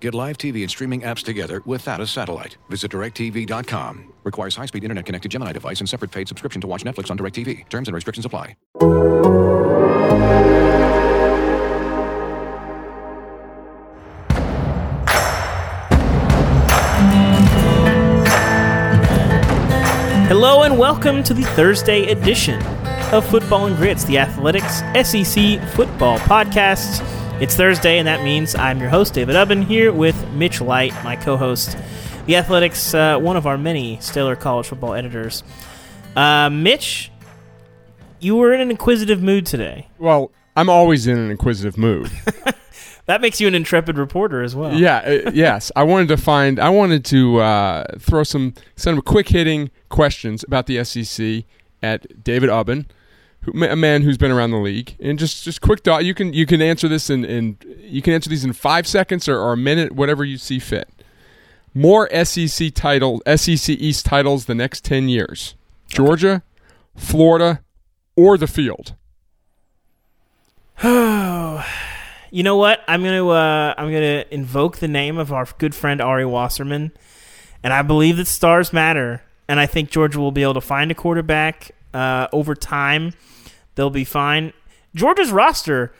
Get 0.00 0.14
live 0.14 0.38
TV 0.38 0.62
and 0.62 0.70
streaming 0.70 1.02
apps 1.02 1.22
together 1.22 1.60
without 1.66 2.00
a 2.00 2.06
satellite. 2.06 2.56
Visit 2.70 2.90
DirecTV.com. 2.92 4.14
Requires 4.24 4.56
high-speed 4.56 4.82
internet-connected 4.82 5.30
Gemini 5.30 5.52
device 5.52 5.80
and 5.80 5.88
separate 5.88 6.10
paid 6.10 6.26
subscription 6.26 6.62
to 6.62 6.66
watch 6.66 6.84
Netflix 6.84 7.10
on 7.10 7.18
DirecTV. 7.18 7.68
Terms 7.68 7.86
and 7.86 7.94
restrictions 7.94 8.24
apply. 8.24 8.56
Hello 20.28 20.62
and 20.62 20.78
welcome 20.78 21.22
to 21.24 21.34
the 21.34 21.42
Thursday 21.42 22.10
edition 22.10 22.62
of 23.12 23.28
Football 23.28 23.66
and 23.66 23.76
Grits, 23.76 24.04
the 24.04 24.16
Athletic's 24.16 24.78
SEC 25.06 25.60
football 25.74 26.18
podcast. 26.20 27.19
It's 27.40 27.56
Thursday, 27.56 27.98
and 27.98 28.06
that 28.06 28.22
means 28.22 28.54
I'm 28.54 28.78
your 28.80 28.90
host, 28.90 29.14
David 29.14 29.34
Ubben, 29.34 29.64
here 29.64 29.92
with 29.92 30.30
Mitch 30.32 30.60
Light, 30.60 30.92
my 31.02 31.16
co 31.16 31.38
host, 31.38 31.74
the 32.26 32.36
Athletic's, 32.36 32.92
uh, 32.92 33.18
one 33.18 33.38
of 33.38 33.46
our 33.46 33.56
many 33.56 33.98
stellar 34.00 34.36
college 34.36 34.66
football 34.66 34.92
editors. 34.92 35.42
Uh, 36.14 36.50
Mitch, 36.50 37.10
you 38.18 38.36
were 38.36 38.52
in 38.52 38.60
an 38.60 38.70
inquisitive 38.70 39.22
mood 39.22 39.46
today. 39.46 39.88
Well, 39.98 40.32
I'm 40.54 40.68
always 40.68 41.06
in 41.06 41.16
an 41.16 41.30
inquisitive 41.30 41.78
mood. 41.78 42.10
That 43.06 43.22
makes 43.22 43.40
you 43.40 43.48
an 43.48 43.56
intrepid 43.56 43.98
reporter 43.98 44.40
as 44.40 44.54
well. 44.54 44.72
yeah, 44.72 44.98
uh, 44.98 45.30
yes. 45.34 45.72
I 45.74 45.82
wanted 45.82 46.06
to 46.08 46.16
find. 46.16 46.60
I 46.60 46.68
wanted 46.68 47.04
to 47.06 47.38
uh, 47.38 47.98
throw 47.98 48.22
some 48.22 48.54
some 48.76 49.02
quick 49.02 49.30
hitting 49.30 49.70
questions 49.88 50.44
about 50.44 50.66
the 50.66 50.84
SEC 50.84 51.42
at 51.82 52.22
David 52.22 52.50
Ubben, 52.50 52.86
who, 53.42 53.64
a 53.64 53.76
man 53.76 54.02
who's 54.02 54.18
been 54.18 54.30
around 54.30 54.50
the 54.50 54.58
league, 54.58 54.96
and 55.00 55.18
just 55.18 55.44
just 55.44 55.60
quick 55.60 55.80
thought. 55.80 56.04
You 56.04 56.14
can 56.14 56.32
you 56.32 56.46
can 56.46 56.60
answer 56.60 56.88
this 56.88 57.08
in, 57.08 57.24
in 57.24 57.56
you 57.78 58.02
can 58.02 58.12
answer 58.12 58.28
these 58.28 58.44
in 58.44 58.52
five 58.52 58.86
seconds 58.86 59.28
or, 59.28 59.38
or 59.38 59.52
a 59.52 59.56
minute, 59.56 59.92
whatever 59.92 60.24
you 60.24 60.36
see 60.36 60.58
fit. 60.58 60.88
More 61.72 62.08
SEC 62.24 62.74
title 62.74 63.22
SEC 63.36 63.70
East 63.70 64.04
titles 64.04 64.44
the 64.44 64.54
next 64.54 64.84
ten 64.84 65.08
years: 65.08 65.54
Georgia, 65.88 66.42
Florida, 66.96 67.62
or 68.16 68.36
the 68.36 68.46
field. 68.46 68.94
Oh, 70.82 71.64
you 72.30 72.42
know 72.42 72.56
what? 72.56 72.82
I'm 72.86 73.02
gonna 73.02 73.26
uh, 73.26 73.74
I'm 73.78 73.90
gonna 73.90 74.24
invoke 74.30 74.78
the 74.78 74.88
name 74.88 75.16
of 75.16 75.32
our 75.32 75.46
good 75.58 75.74
friend 75.74 76.00
Ari 76.02 76.26
Wasserman, 76.26 76.92
and 77.62 77.72
I 77.72 77.82
believe 77.82 78.18
that 78.18 78.26
stars 78.26 78.72
matter. 78.72 79.22
And 79.48 79.58
I 79.58 79.66
think 79.66 79.90
Georgia 79.90 80.20
will 80.20 80.30
be 80.30 80.44
able 80.44 80.54
to 80.54 80.60
find 80.60 80.92
a 80.92 80.94
quarterback 80.94 81.72
uh, 81.94 82.28
over 82.32 82.54
time. 82.54 83.14
They'll 83.74 83.90
be 83.90 84.04
fine. 84.04 84.52
Georgia's 84.94 85.30
roster, 85.30 85.92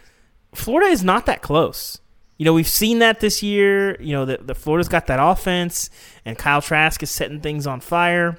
Florida 0.54 0.90
is 0.90 1.04
not 1.04 1.26
that 1.26 1.42
close. 1.42 2.00
You 2.36 2.44
know, 2.44 2.54
we've 2.54 2.68
seen 2.68 3.00
that 3.00 3.20
this 3.20 3.42
year. 3.42 4.00
You 4.00 4.12
know, 4.12 4.24
the, 4.24 4.38
the 4.38 4.54
Florida's 4.54 4.88
got 4.88 5.06
that 5.08 5.22
offense, 5.22 5.90
and 6.24 6.38
Kyle 6.38 6.62
Trask 6.62 7.02
is 7.02 7.10
setting 7.10 7.40
things 7.40 7.66
on 7.66 7.80
fire. 7.80 8.38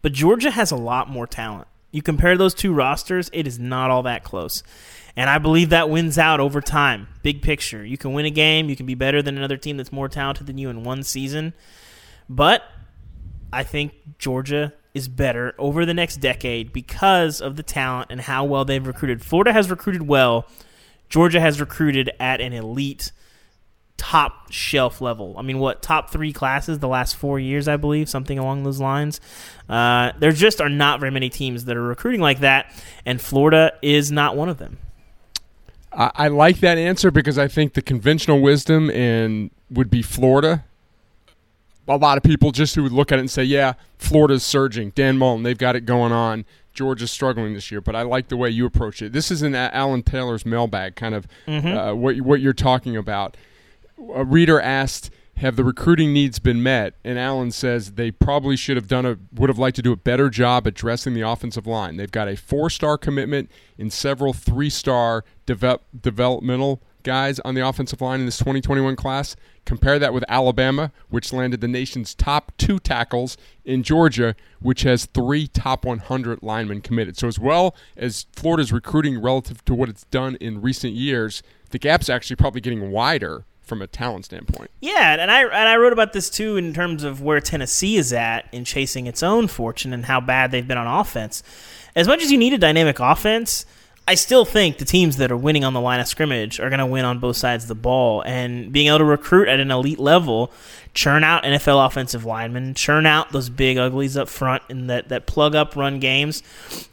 But 0.00 0.12
Georgia 0.12 0.50
has 0.50 0.70
a 0.70 0.76
lot 0.76 1.10
more 1.10 1.26
talent. 1.26 1.66
You 1.90 2.02
compare 2.02 2.36
those 2.36 2.54
two 2.54 2.72
rosters, 2.72 3.30
it 3.32 3.46
is 3.46 3.58
not 3.58 3.90
all 3.90 4.02
that 4.04 4.22
close. 4.22 4.62
And 5.16 5.28
I 5.28 5.38
believe 5.38 5.70
that 5.70 5.90
wins 5.90 6.18
out 6.18 6.38
over 6.38 6.60
time. 6.60 7.08
Big 7.22 7.42
picture. 7.42 7.84
You 7.84 7.98
can 7.98 8.12
win 8.12 8.26
a 8.26 8.30
game, 8.30 8.68
you 8.68 8.76
can 8.76 8.86
be 8.86 8.94
better 8.94 9.22
than 9.22 9.36
another 9.36 9.56
team 9.56 9.76
that's 9.76 9.90
more 9.90 10.08
talented 10.08 10.46
than 10.46 10.58
you 10.58 10.68
in 10.68 10.84
one 10.84 11.02
season. 11.02 11.54
But 12.28 12.62
I 13.52 13.64
think 13.64 14.18
Georgia 14.18 14.74
is 14.98 15.08
better 15.08 15.54
over 15.58 15.86
the 15.86 15.94
next 15.94 16.16
decade 16.16 16.72
because 16.72 17.40
of 17.40 17.56
the 17.56 17.62
talent 17.62 18.08
and 18.10 18.20
how 18.20 18.44
well 18.44 18.64
they've 18.64 18.86
recruited. 18.86 19.24
Florida 19.24 19.52
has 19.52 19.70
recruited 19.70 20.02
well. 20.02 20.46
Georgia 21.08 21.40
has 21.40 21.60
recruited 21.60 22.10
at 22.18 22.40
an 22.40 22.52
elite 22.52 23.12
top 23.96 24.50
shelf 24.50 25.00
level. 25.00 25.34
I 25.38 25.42
mean, 25.42 25.58
what 25.58 25.80
top 25.82 26.10
three 26.10 26.32
classes 26.32 26.80
the 26.80 26.88
last 26.88 27.16
four 27.16 27.38
years, 27.38 27.68
I 27.68 27.76
believe, 27.76 28.08
something 28.08 28.38
along 28.38 28.64
those 28.64 28.80
lines. 28.80 29.20
Uh, 29.68 30.12
there 30.18 30.32
just 30.32 30.60
are 30.60 30.68
not 30.68 31.00
very 31.00 31.12
many 31.12 31.30
teams 31.30 31.64
that 31.66 31.76
are 31.76 31.82
recruiting 31.82 32.20
like 32.20 32.40
that, 32.40 32.74
and 33.06 33.20
Florida 33.20 33.72
is 33.80 34.10
not 34.10 34.36
one 34.36 34.48
of 34.48 34.58
them. 34.58 34.78
I, 35.92 36.10
I 36.14 36.28
like 36.28 36.60
that 36.60 36.76
answer 36.76 37.10
because 37.10 37.38
I 37.38 37.48
think 37.48 37.74
the 37.74 37.82
conventional 37.82 38.40
wisdom 38.40 38.90
and 38.90 39.50
would 39.70 39.90
be 39.90 40.02
Florida. 40.02 40.64
A 41.88 41.96
lot 41.96 42.18
of 42.18 42.22
people 42.22 42.52
just 42.52 42.74
who 42.74 42.82
would 42.82 42.92
look 42.92 43.10
at 43.12 43.18
it 43.18 43.20
and 43.20 43.30
say, 43.30 43.44
"Yeah, 43.44 43.74
Florida's 43.96 44.42
surging. 44.44 44.90
Dan 44.90 45.16
Mullen, 45.18 45.42
they've 45.42 45.56
got 45.56 45.74
it 45.76 45.86
going 45.86 46.12
on. 46.12 46.44
Georgia's 46.74 47.10
struggling 47.10 47.54
this 47.54 47.70
year." 47.70 47.80
But 47.80 47.96
I 47.96 48.02
like 48.02 48.28
the 48.28 48.36
way 48.36 48.50
you 48.50 48.66
approach 48.66 49.00
it. 49.02 49.12
This 49.12 49.30
is 49.30 49.42
in 49.42 49.54
Alan 49.54 50.02
Taylor's 50.02 50.44
mailbag, 50.44 50.96
kind 50.96 51.14
of 51.14 51.26
uh, 51.46 51.92
what 51.94 52.20
what 52.20 52.40
you're 52.40 52.52
talking 52.52 52.96
about. 52.96 53.36
A 54.14 54.24
reader 54.24 54.60
asked, 54.60 55.10
"Have 55.36 55.56
the 55.56 55.64
recruiting 55.64 56.12
needs 56.12 56.38
been 56.38 56.62
met?" 56.62 56.94
And 57.04 57.18
Alan 57.18 57.50
says 57.50 57.92
they 57.92 58.10
probably 58.10 58.56
should 58.56 58.76
have 58.76 58.86
done 58.86 59.06
a 59.06 59.16
would 59.32 59.48
have 59.48 59.58
liked 59.58 59.76
to 59.76 59.82
do 59.82 59.92
a 59.92 59.96
better 59.96 60.28
job 60.28 60.66
addressing 60.66 61.14
the 61.14 61.22
offensive 61.22 61.66
line. 61.66 61.96
They've 61.96 62.10
got 62.10 62.28
a 62.28 62.36
four-star 62.36 62.98
commitment 62.98 63.50
in 63.78 63.90
several 63.90 64.32
three-star 64.32 65.24
develop, 65.46 65.84
developmental 65.98 66.82
guys 67.08 67.40
on 67.40 67.54
the 67.54 67.66
offensive 67.66 68.02
line 68.02 68.20
in 68.20 68.26
this 68.26 68.36
2021 68.36 68.94
class. 68.94 69.34
Compare 69.64 69.98
that 69.98 70.12
with 70.12 70.24
Alabama, 70.28 70.92
which 71.08 71.32
landed 71.32 71.62
the 71.62 71.68
nation's 71.68 72.14
top 72.14 72.52
two 72.58 72.78
tackles, 72.78 73.38
in 73.64 73.82
Georgia, 73.82 74.36
which 74.60 74.82
has 74.82 75.06
three 75.06 75.46
top 75.46 75.86
100 75.86 76.42
linemen 76.42 76.82
committed. 76.82 77.16
So, 77.16 77.26
as 77.26 77.38
well 77.38 77.74
as 77.96 78.26
Florida's 78.36 78.72
recruiting 78.72 79.20
relative 79.20 79.64
to 79.64 79.74
what 79.74 79.88
it's 79.88 80.04
done 80.04 80.36
in 80.36 80.60
recent 80.60 80.92
years, 80.92 81.42
the 81.70 81.78
gap's 81.78 82.10
actually 82.10 82.36
probably 82.36 82.60
getting 82.60 82.90
wider 82.90 83.46
from 83.62 83.80
a 83.80 83.86
talent 83.86 84.26
standpoint. 84.26 84.70
Yeah, 84.80 85.16
and 85.18 85.30
I 85.30 85.42
and 85.44 85.68
I 85.68 85.76
wrote 85.76 85.94
about 85.94 86.12
this 86.12 86.28
too 86.28 86.58
in 86.58 86.74
terms 86.74 87.04
of 87.04 87.22
where 87.22 87.40
Tennessee 87.40 87.96
is 87.96 88.12
at 88.12 88.48
in 88.52 88.64
chasing 88.64 89.06
its 89.06 89.22
own 89.22 89.48
fortune 89.48 89.94
and 89.94 90.04
how 90.04 90.20
bad 90.20 90.50
they've 90.50 90.68
been 90.68 90.78
on 90.78 91.00
offense. 91.00 91.42
As 91.96 92.06
much 92.06 92.22
as 92.22 92.30
you 92.30 92.38
need 92.38 92.52
a 92.52 92.58
dynamic 92.58 93.00
offense, 93.00 93.64
I 94.08 94.14
still 94.14 94.46
think 94.46 94.78
the 94.78 94.86
teams 94.86 95.18
that 95.18 95.30
are 95.30 95.36
winning 95.36 95.64
on 95.64 95.74
the 95.74 95.82
line 95.82 96.00
of 96.00 96.08
scrimmage 96.08 96.60
are 96.60 96.70
going 96.70 96.78
to 96.78 96.86
win 96.86 97.04
on 97.04 97.18
both 97.18 97.36
sides 97.36 97.64
of 97.64 97.68
the 97.68 97.74
ball. 97.74 98.22
And 98.22 98.72
being 98.72 98.86
able 98.86 99.00
to 99.00 99.04
recruit 99.04 99.48
at 99.48 99.60
an 99.60 99.70
elite 99.70 99.98
level, 99.98 100.50
churn 100.94 101.22
out 101.22 101.44
NFL 101.44 101.86
offensive 101.86 102.24
linemen, 102.24 102.72
churn 102.72 103.04
out 103.04 103.32
those 103.32 103.50
big 103.50 103.76
uglies 103.76 104.16
up 104.16 104.30
front, 104.30 104.62
and 104.70 104.88
that, 104.88 105.10
that 105.10 105.26
plug 105.26 105.54
up 105.54 105.76
run 105.76 106.00
games, 106.00 106.42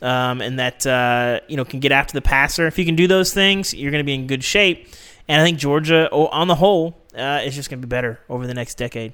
um, 0.01 0.41
and 0.41 0.59
that 0.59 0.85
uh, 0.85 1.39
you 1.47 1.55
know 1.55 1.63
can 1.63 1.79
get 1.79 1.93
after 1.93 2.11
the 2.11 2.21
passer. 2.21 2.67
If 2.67 2.77
you 2.77 2.83
can 2.83 2.97
do 2.97 3.07
those 3.07 3.33
things, 3.33 3.73
you're 3.73 3.91
going 3.91 4.03
to 4.03 4.05
be 4.05 4.13
in 4.13 4.27
good 4.27 4.43
shape. 4.43 4.85
And 5.29 5.41
I 5.41 5.45
think 5.45 5.57
Georgia, 5.57 6.11
on 6.11 6.49
the 6.49 6.55
whole, 6.55 6.97
uh, 7.17 7.39
is 7.45 7.55
just 7.55 7.69
going 7.69 7.79
to 7.79 7.87
be 7.87 7.89
better 7.89 8.19
over 8.27 8.45
the 8.45 8.53
next 8.53 8.75
decade. 8.75 9.13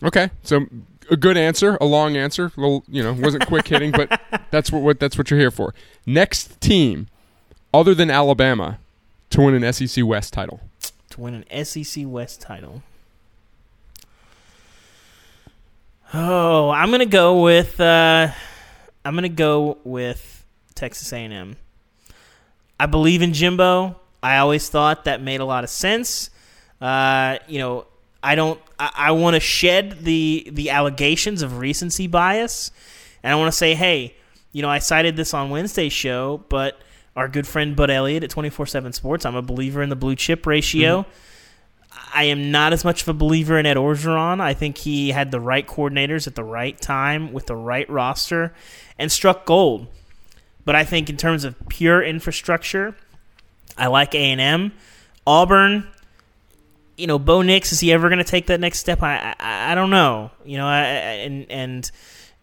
Okay, 0.00 0.30
so 0.44 0.64
a 1.10 1.16
good 1.16 1.36
answer, 1.36 1.76
a 1.80 1.86
long 1.86 2.16
answer. 2.16 2.52
A 2.56 2.60
little, 2.60 2.84
you 2.88 3.02
know, 3.02 3.14
wasn't 3.14 3.46
quick 3.46 3.66
hitting, 3.66 3.90
but 3.90 4.20
that's 4.52 4.70
what, 4.70 4.82
what 4.82 5.00
that's 5.00 5.18
what 5.18 5.28
you're 5.28 5.40
here 5.40 5.50
for. 5.50 5.74
Next 6.06 6.60
team, 6.60 7.08
other 7.76 7.94
than 7.94 8.10
Alabama, 8.10 8.78
to 9.30 9.42
win 9.42 9.62
an 9.62 9.72
SEC 9.72 10.04
West 10.04 10.32
title. 10.32 10.60
To 11.10 11.20
win 11.20 11.44
an 11.48 11.64
SEC 11.64 12.04
West 12.06 12.40
title. 12.40 12.82
Oh, 16.14 16.70
I'm 16.70 16.90
gonna 16.90 17.04
go 17.04 17.42
with. 17.42 17.80
Uh, 17.80 18.28
I'm 19.04 19.14
gonna 19.14 19.28
go 19.28 19.78
with 19.84 20.44
Texas 20.74 21.12
A&M. 21.12 21.56
I 22.78 22.86
believe 22.86 23.22
in 23.22 23.32
Jimbo. 23.32 23.96
I 24.22 24.38
always 24.38 24.68
thought 24.68 25.04
that 25.04 25.20
made 25.20 25.40
a 25.40 25.44
lot 25.44 25.64
of 25.64 25.70
sense. 25.70 26.30
Uh, 26.80 27.38
you 27.46 27.58
know, 27.58 27.86
I 28.22 28.34
don't. 28.34 28.60
I, 28.78 28.92
I 28.96 29.10
want 29.12 29.34
to 29.34 29.40
shed 29.40 30.04
the 30.04 30.48
the 30.52 30.70
allegations 30.70 31.42
of 31.42 31.58
recency 31.58 32.06
bias, 32.06 32.70
and 33.22 33.32
I 33.32 33.36
want 33.36 33.52
to 33.52 33.56
say, 33.56 33.74
hey, 33.74 34.14
you 34.52 34.62
know, 34.62 34.70
I 34.70 34.78
cited 34.78 35.16
this 35.16 35.34
on 35.34 35.50
Wednesday's 35.50 35.92
show, 35.92 36.42
but 36.48 36.80
our 37.16 37.28
good 37.28 37.46
friend 37.46 37.74
Bud 37.74 37.90
Elliott 37.90 38.22
at 38.22 38.30
twenty 38.30 38.50
four 38.50 38.66
seven 38.66 38.92
Sports, 38.92 39.24
I'm 39.24 39.34
a 39.34 39.42
believer 39.42 39.82
in 39.82 39.88
the 39.88 39.96
blue 39.96 40.14
chip 40.14 40.46
ratio. 40.46 41.02
Mm-hmm. 41.02 41.10
I 42.14 42.24
am 42.24 42.50
not 42.50 42.72
as 42.72 42.84
much 42.84 43.02
of 43.02 43.08
a 43.08 43.14
believer 43.14 43.58
in 43.58 43.66
Ed 43.66 43.76
Orgeron. 43.76 44.40
I 44.40 44.52
think 44.52 44.78
he 44.78 45.10
had 45.10 45.30
the 45.30 45.40
right 45.40 45.66
coordinators 45.66 46.26
at 46.26 46.34
the 46.34 46.44
right 46.44 46.78
time 46.78 47.32
with 47.32 47.46
the 47.46 47.56
right 47.56 47.88
roster 47.88 48.54
and 48.98 49.10
struck 49.10 49.46
gold. 49.46 49.86
But 50.64 50.74
I 50.74 50.84
think 50.84 51.08
in 51.08 51.16
terms 51.16 51.44
of 51.44 51.56
pure 51.68 52.02
infrastructure, 52.02 52.94
I 53.78 53.86
like 53.86 54.14
A 54.14 54.18
and 54.18 54.40
M, 54.40 54.72
Auburn. 55.26 55.88
You 56.96 57.06
know, 57.06 57.18
Bo 57.18 57.42
Nix 57.42 57.72
is 57.72 57.80
he 57.80 57.92
ever 57.92 58.08
going 58.08 58.18
to 58.18 58.24
take 58.24 58.46
that 58.46 58.60
next 58.60 58.78
step? 58.78 59.02
I, 59.02 59.34
I 59.38 59.72
I 59.72 59.74
don't 59.74 59.90
know. 59.90 60.30
You 60.44 60.58
know, 60.58 60.66
I, 60.66 60.80
and 60.80 61.50
and 61.50 61.90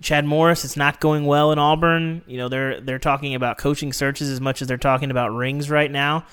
Chad 0.04 0.26
Morris, 0.26 0.66
it's 0.66 0.78
not 0.78 1.00
going 1.00 1.26
well 1.26 1.52
in 1.52 1.58
Auburn. 1.58 2.22
You 2.28 2.38
know, 2.38 2.50
they're 2.50 2.82
they're 2.82 3.00
talking 3.00 3.34
about 3.34 3.58
coaching 3.58 3.94
searches 3.94 4.30
as 4.30 4.40
much 4.40 4.62
as 4.62 4.68
they're 4.68 4.78
talking 4.78 5.10
about 5.10 5.30
rings 5.30 5.70
right 5.70 5.90
now. 5.90 6.26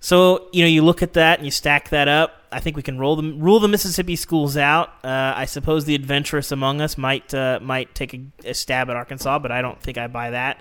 So 0.00 0.48
you 0.52 0.62
know, 0.62 0.68
you 0.68 0.82
look 0.82 1.02
at 1.02 1.14
that 1.14 1.38
and 1.38 1.46
you 1.46 1.50
stack 1.50 1.90
that 1.90 2.08
up. 2.08 2.40
I 2.52 2.60
think 2.60 2.76
we 2.76 2.82
can 2.82 2.98
roll 2.98 3.16
them 3.16 3.40
rule 3.40 3.58
the 3.58 3.68
Mississippi 3.68 4.16
schools 4.16 4.56
out. 4.56 4.90
Uh, 5.04 5.34
I 5.36 5.44
suppose 5.46 5.84
the 5.84 5.94
adventurous 5.94 6.52
among 6.52 6.80
us 6.80 6.96
might 6.96 7.34
uh, 7.34 7.58
might 7.60 7.94
take 7.94 8.14
a, 8.14 8.20
a, 8.44 8.54
stab 8.54 8.88
at 8.88 8.96
Arkansas, 8.96 9.40
but 9.40 9.50
I 9.50 9.60
don't 9.60 9.80
think 9.80 9.98
I 9.98 10.06
buy 10.06 10.30
that. 10.30 10.60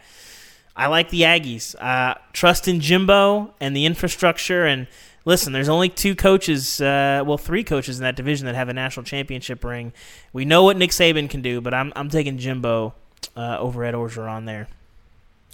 I 0.76 0.88
like 0.88 1.10
the 1.10 1.22
Aggies. 1.22 1.76
Uh, 1.80 2.16
trust 2.34 2.68
in 2.68 2.80
Jimbo 2.80 3.54
and 3.60 3.76
the 3.76 3.86
infrastructure. 3.86 4.66
And 4.66 4.88
listen, 5.26 5.54
there's 5.54 5.70
only 5.70 5.90
two 5.90 6.16
coaches, 6.16 6.82
uh, 6.82 7.24
well, 7.26 7.38
three 7.38 7.64
coaches 7.64 7.98
in 8.00 8.04
that 8.04 8.16
division 8.16 8.46
that 8.46 8.56
have 8.56 8.70
a 8.70 8.74
national 8.74 9.04
championship 9.04 9.64
ring. 9.64 9.94
We 10.32 10.46
know 10.46 10.64
what 10.64 10.78
Nick 10.78 10.92
Saban 10.92 11.30
can 11.30 11.42
do, 11.42 11.62
but 11.62 11.74
I'm 11.74 11.94
I'm 11.96 12.10
taking 12.10 12.38
Jimbo 12.38 12.94
uh, 13.36 13.58
over 13.60 13.84
Ed 13.84 13.94
Orgeron 13.94 14.46
there. 14.46 14.68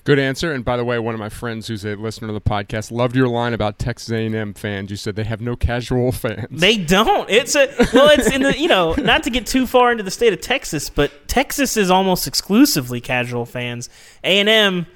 Good 0.05 0.17
answer. 0.17 0.53
And 0.53 0.63
by 0.65 0.77
the 0.77 0.85
way, 0.85 0.97
one 0.97 1.13
of 1.13 1.19
my 1.19 1.29
friends 1.29 1.67
who's 1.67 1.85
a 1.85 1.95
listener 1.95 2.29
to 2.29 2.33
the 2.33 2.41
podcast 2.41 2.89
loved 2.89 3.15
your 3.15 3.27
line 3.27 3.53
about 3.53 3.77
Texas 3.77 4.09
A&M 4.09 4.53
fans. 4.53 4.89
You 4.89 4.97
said 4.97 5.15
they 5.15 5.25
have 5.25 5.41
no 5.41 5.55
casual 5.55 6.11
fans. 6.11 6.47
They 6.49 6.77
don't. 6.77 7.29
It's 7.29 7.55
a 7.55 7.67
well. 7.93 8.09
It's 8.09 8.31
in 8.31 8.41
the 8.41 8.57
you 8.57 8.67
know 8.67 8.95
not 8.97 9.23
to 9.23 9.29
get 9.29 9.45
too 9.45 9.67
far 9.67 9.91
into 9.91 10.03
the 10.03 10.11
state 10.11 10.33
of 10.33 10.41
Texas, 10.41 10.89
but 10.89 11.27
Texas 11.27 11.77
is 11.77 11.91
almost 11.91 12.27
exclusively 12.27 13.01
casual 13.01 13.45
fans. 13.45 13.89
A&M 14.23 14.87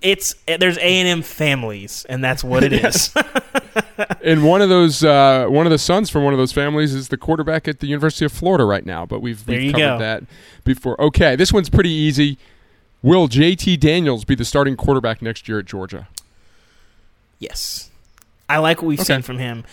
it's 0.00 0.34
there's 0.46 0.78
A 0.78 0.80
and 1.00 1.08
M 1.08 1.22
families, 1.22 2.06
and 2.08 2.24
that's 2.24 2.42
what 2.42 2.64
it 2.64 2.72
is. 2.72 3.14
and 4.22 4.44
one 4.44 4.62
of 4.62 4.68
those, 4.68 5.04
uh, 5.04 5.46
one 5.48 5.66
of 5.66 5.70
the 5.70 5.78
sons 5.78 6.08
from 6.08 6.24
one 6.24 6.32
of 6.32 6.38
those 6.38 6.52
families 6.52 6.94
is 6.94 7.08
the 7.08 7.16
quarterback 7.16 7.68
at 7.68 7.80
the 7.80 7.86
University 7.86 8.24
of 8.24 8.32
Florida 8.32 8.64
right 8.64 8.86
now. 8.86 9.04
But 9.04 9.20
we've, 9.20 9.46
we've 9.46 9.72
covered 9.72 9.78
go. 9.78 9.98
that 9.98 10.24
before. 10.64 11.00
Okay, 11.00 11.36
this 11.36 11.52
one's 11.52 11.68
pretty 11.68 11.90
easy. 11.90 12.38
Will 13.02 13.28
JT 13.28 13.78
Daniels 13.78 14.24
be 14.24 14.34
the 14.34 14.44
starting 14.44 14.76
quarterback 14.76 15.20
next 15.20 15.48
year 15.48 15.58
at 15.58 15.66
Georgia? 15.66 16.08
Yes, 17.38 17.90
I 18.48 18.58
like 18.58 18.78
what 18.78 18.88
we've 18.88 19.00
okay. 19.00 19.14
seen 19.14 19.22
from 19.22 19.38
him. 19.38 19.64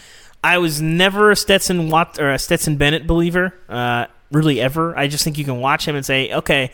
I 0.43 0.57
was 0.57 0.81
never 0.81 1.31
a 1.31 1.35
Stetson 1.35 1.89
Watt 1.89 2.19
or 2.19 2.29
a 2.29 2.37
Stetson 2.37 2.75
Bennett 2.75 3.07
believer, 3.07 3.53
uh, 3.69 4.07
really 4.31 4.59
ever. 4.59 4.97
I 4.97 5.07
just 5.07 5.23
think 5.23 5.37
you 5.37 5.45
can 5.45 5.61
watch 5.61 5.87
him 5.87 5.95
and 5.95 6.05
say, 6.05 6.33
okay, 6.33 6.71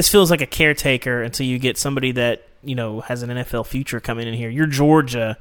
this 0.00 0.08
feels 0.08 0.30
like 0.30 0.40
a 0.40 0.46
caretaker 0.46 1.22
until 1.22 1.44
you 1.44 1.58
get 1.58 1.76
somebody 1.76 2.10
that 2.10 2.48
you 2.64 2.74
know 2.74 3.02
has 3.02 3.22
an 3.22 3.28
NFL 3.28 3.66
future 3.66 4.00
coming 4.00 4.26
in 4.26 4.32
here. 4.32 4.48
You're 4.48 4.64
Georgia, 4.64 5.36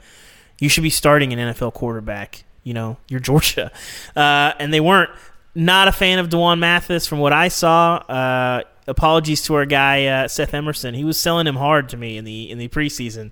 you 0.59 0.67
should 0.67 0.83
be 0.83 0.89
starting 0.89 1.31
an 1.31 1.39
NFL 1.53 1.73
quarterback. 1.73 2.43
You 2.65 2.73
know, 2.73 2.97
you're 3.07 3.19
Georgia, 3.31 3.71
uh, 4.17 4.51
and 4.59 4.73
they 4.73 4.81
weren't. 4.81 5.11
Not 5.55 5.87
a 5.87 5.91
fan 5.91 6.19
of 6.19 6.29
D'Wan 6.29 6.59
Mathis 6.59 7.07
from 7.07 7.19
what 7.19 7.33
I 7.33 7.47
saw. 7.47 7.95
Uh, 7.95 8.63
apologies 8.85 9.41
to 9.43 9.55
our 9.55 9.65
guy 9.65 10.05
uh, 10.05 10.27
Seth 10.27 10.53
Emerson. 10.53 10.93
He 10.93 11.03
was 11.03 11.17
selling 11.17 11.47
him 11.47 11.55
hard 11.55 11.89
to 11.89 11.97
me 11.97 12.17
in 12.17 12.25
the 12.25 12.51
in 12.51 12.57
the 12.57 12.67
preseason. 12.67 13.31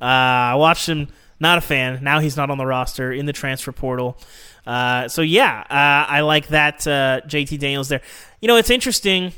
Uh, 0.00 0.04
I 0.04 0.54
watched 0.54 0.88
him. 0.88 1.08
Not 1.40 1.58
a 1.58 1.62
fan. 1.62 1.98
Now 2.02 2.20
he's 2.20 2.36
not 2.36 2.48
on 2.48 2.58
the 2.58 2.66
roster 2.66 3.12
in 3.12 3.26
the 3.26 3.32
transfer 3.32 3.72
portal. 3.72 4.18
Uh, 4.64 5.08
so 5.08 5.22
yeah, 5.22 5.64
uh, 5.68 6.10
I 6.10 6.20
like 6.20 6.48
that 6.48 6.78
JT 6.80 7.58
Daniels 7.58 7.88
there. 7.88 8.02
You 8.40 8.46
know, 8.46 8.56
it's 8.56 8.70
interesting 8.70 9.32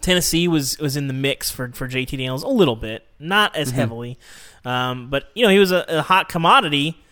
Tennessee 0.00 0.48
was 0.48 0.78
was 0.78 0.96
in 0.96 1.08
the 1.08 1.12
mix 1.12 1.50
for 1.50 1.68
for 1.72 1.88
JT 1.88 2.10
Daniels 2.10 2.42
a 2.42 2.48
little 2.48 2.76
bit, 2.76 3.06
not 3.18 3.54
as 3.56 3.68
mm-hmm. 3.68 3.76
heavily, 3.76 4.18
um, 4.64 5.10
but 5.10 5.30
you 5.34 5.44
know 5.44 5.50
he 5.50 5.58
was 5.58 5.72
a, 5.72 5.84
a, 5.88 6.02
hot 6.02 6.28
commodity 6.28 7.02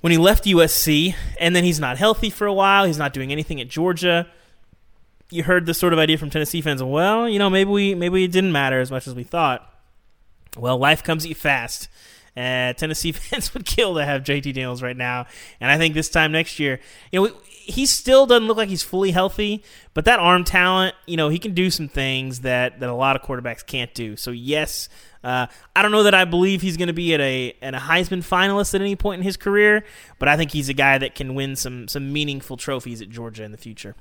when 0.00 0.10
he 0.10 0.18
left 0.18 0.44
USC, 0.44 1.14
and 1.38 1.54
then 1.54 1.64
he's 1.64 1.80
not 1.80 1.98
healthy 1.98 2.30
for 2.30 2.46
a 2.46 2.52
while. 2.52 2.84
He's 2.84 2.98
not 2.98 3.12
doing 3.12 3.32
anything 3.32 3.60
at 3.60 3.68
Georgia. 3.68 4.26
You 5.30 5.42
heard 5.42 5.66
this 5.66 5.78
sort 5.78 5.92
of 5.92 5.98
idea 5.98 6.16
from 6.16 6.30
Tennessee 6.30 6.60
fans. 6.60 6.82
Well, 6.82 7.28
you 7.28 7.38
know 7.38 7.50
maybe 7.50 7.70
we 7.70 7.94
maybe 7.94 8.24
it 8.24 8.32
didn't 8.32 8.52
matter 8.52 8.80
as 8.80 8.90
much 8.90 9.06
as 9.06 9.14
we 9.14 9.24
thought. 9.24 9.70
Well, 10.56 10.78
life 10.78 11.02
comes 11.02 11.24
at 11.24 11.28
you 11.28 11.34
fast. 11.34 11.88
Uh, 12.36 12.72
Tennessee 12.72 13.12
fans 13.12 13.52
would 13.52 13.66
kill 13.66 13.96
to 13.96 14.04
have 14.04 14.22
JT 14.22 14.54
Daniels 14.54 14.82
right 14.82 14.96
now, 14.96 15.26
and 15.60 15.70
I 15.70 15.76
think 15.76 15.94
this 15.94 16.08
time 16.08 16.32
next 16.32 16.58
year, 16.58 16.80
you 17.12 17.20
know, 17.20 17.36
he 17.66 17.86
still 17.86 18.26
doesn't 18.26 18.46
look 18.46 18.56
like 18.56 18.68
he's 18.68 18.82
fully 18.82 19.10
healthy, 19.10 19.62
but 19.94 20.04
that 20.04 20.18
arm 20.18 20.44
talent, 20.44 20.94
you 21.06 21.16
know, 21.16 21.30
he 21.30 21.38
can 21.38 21.54
do 21.54 21.70
some 21.70 21.88
things 21.88 22.40
that 22.40 22.80
that 22.80 22.88
a 22.88 22.94
lot 22.94 23.16
of 23.16 23.22
quarterbacks 23.22 23.64
can't 23.64 23.92
do. 23.94 24.16
So 24.16 24.30
yes, 24.30 24.88
uh, 25.22 25.46
I 25.74 25.82
don't 25.82 25.90
know 25.90 26.02
that 26.02 26.14
I 26.14 26.24
believe 26.24 26.62
he's 26.62 26.76
going 26.76 26.88
to 26.88 26.94
be 26.94 27.14
at 27.14 27.20
a 27.20 27.56
at 27.62 27.74
a 27.74 27.78
Heisman 27.78 28.18
finalist 28.18 28.74
at 28.74 28.80
any 28.80 28.96
point 28.96 29.20
in 29.20 29.24
his 29.24 29.36
career, 29.36 29.84
but 30.18 30.28
I 30.28 30.36
think 30.36 30.52
he's 30.52 30.68
a 30.68 30.74
guy 30.74 30.98
that 30.98 31.14
can 31.14 31.34
win 31.34 31.56
some 31.56 31.88
some 31.88 32.12
meaningful 32.12 32.56
trophies 32.56 33.00
at 33.00 33.08
Georgia 33.08 33.44
in 33.44 33.52
the 33.52 33.58
future. 33.58 33.94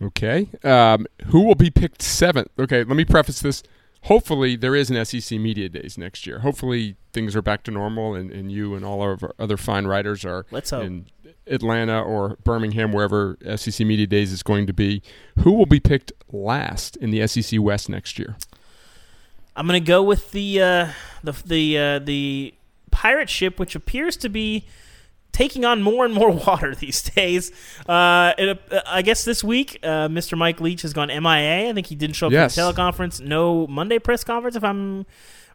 Okay, 0.00 0.48
um, 0.64 1.06
who 1.26 1.44
will 1.44 1.56
be 1.56 1.70
picked 1.70 2.02
seventh? 2.02 2.50
Okay, 2.58 2.84
let 2.84 2.96
me 2.96 3.04
preface 3.04 3.40
this 3.40 3.62
hopefully 4.02 4.56
there 4.56 4.74
is 4.74 4.90
an 4.90 5.04
SEC 5.04 5.38
Media 5.38 5.68
Days 5.68 5.98
next 5.98 6.26
year. 6.26 6.40
Hopefully 6.40 6.96
things 7.12 7.34
are 7.34 7.42
back 7.42 7.62
to 7.64 7.70
normal, 7.70 8.14
and, 8.14 8.30
and 8.30 8.50
you 8.52 8.74
and 8.74 8.84
all 8.84 9.02
of 9.02 9.22
our 9.22 9.34
other 9.38 9.56
fine 9.56 9.86
writers 9.86 10.24
are 10.24 10.46
Let's 10.50 10.70
hope. 10.70 10.84
in 10.84 11.06
Atlanta 11.50 12.00
or 12.00 12.36
Birmingham, 12.44 12.92
wherever 12.92 13.36
SEC 13.56 13.86
Media 13.86 14.06
Days 14.06 14.32
is 14.32 14.42
going 14.42 14.66
to 14.66 14.72
be. 14.72 15.02
Who 15.40 15.52
will 15.52 15.66
be 15.66 15.80
picked 15.80 16.12
last 16.32 16.96
in 16.96 17.10
the 17.10 17.26
SEC 17.26 17.60
West 17.60 17.88
next 17.88 18.18
year? 18.18 18.36
I'm 19.56 19.66
going 19.66 19.82
to 19.82 19.86
go 19.86 20.02
with 20.02 20.30
the 20.30 20.62
uh, 20.62 20.88
the 21.24 21.32
the 21.44 21.78
uh, 21.78 21.98
the 21.98 22.54
pirate 22.90 23.28
ship, 23.28 23.58
which 23.58 23.74
appears 23.74 24.16
to 24.18 24.28
be 24.28 24.66
taking 25.32 25.64
on 25.64 25.82
more 25.82 26.04
and 26.04 26.14
more 26.14 26.30
water 26.46 26.74
these 26.74 27.02
days. 27.02 27.50
Uh, 27.88 28.34
it, 28.38 28.60
uh, 28.70 28.80
I 28.86 29.02
guess 29.02 29.24
this 29.24 29.44
week, 29.44 29.78
uh, 29.82 30.08
Mr. 30.08 30.36
Mike 30.36 30.60
Leach 30.60 30.82
has 30.82 30.92
gone 30.92 31.08
MIA. 31.08 31.70
I 31.70 31.72
think 31.72 31.86
he 31.86 31.94
didn't 31.94 32.16
show 32.16 32.26
up 32.26 32.32
yes. 32.32 32.54
for 32.54 32.60
the 32.60 32.72
teleconference. 32.72 33.20
No 33.20 33.66
Monday 33.66 33.98
press 33.98 34.24
conference, 34.24 34.56
if 34.56 34.64
I'm, 34.64 35.06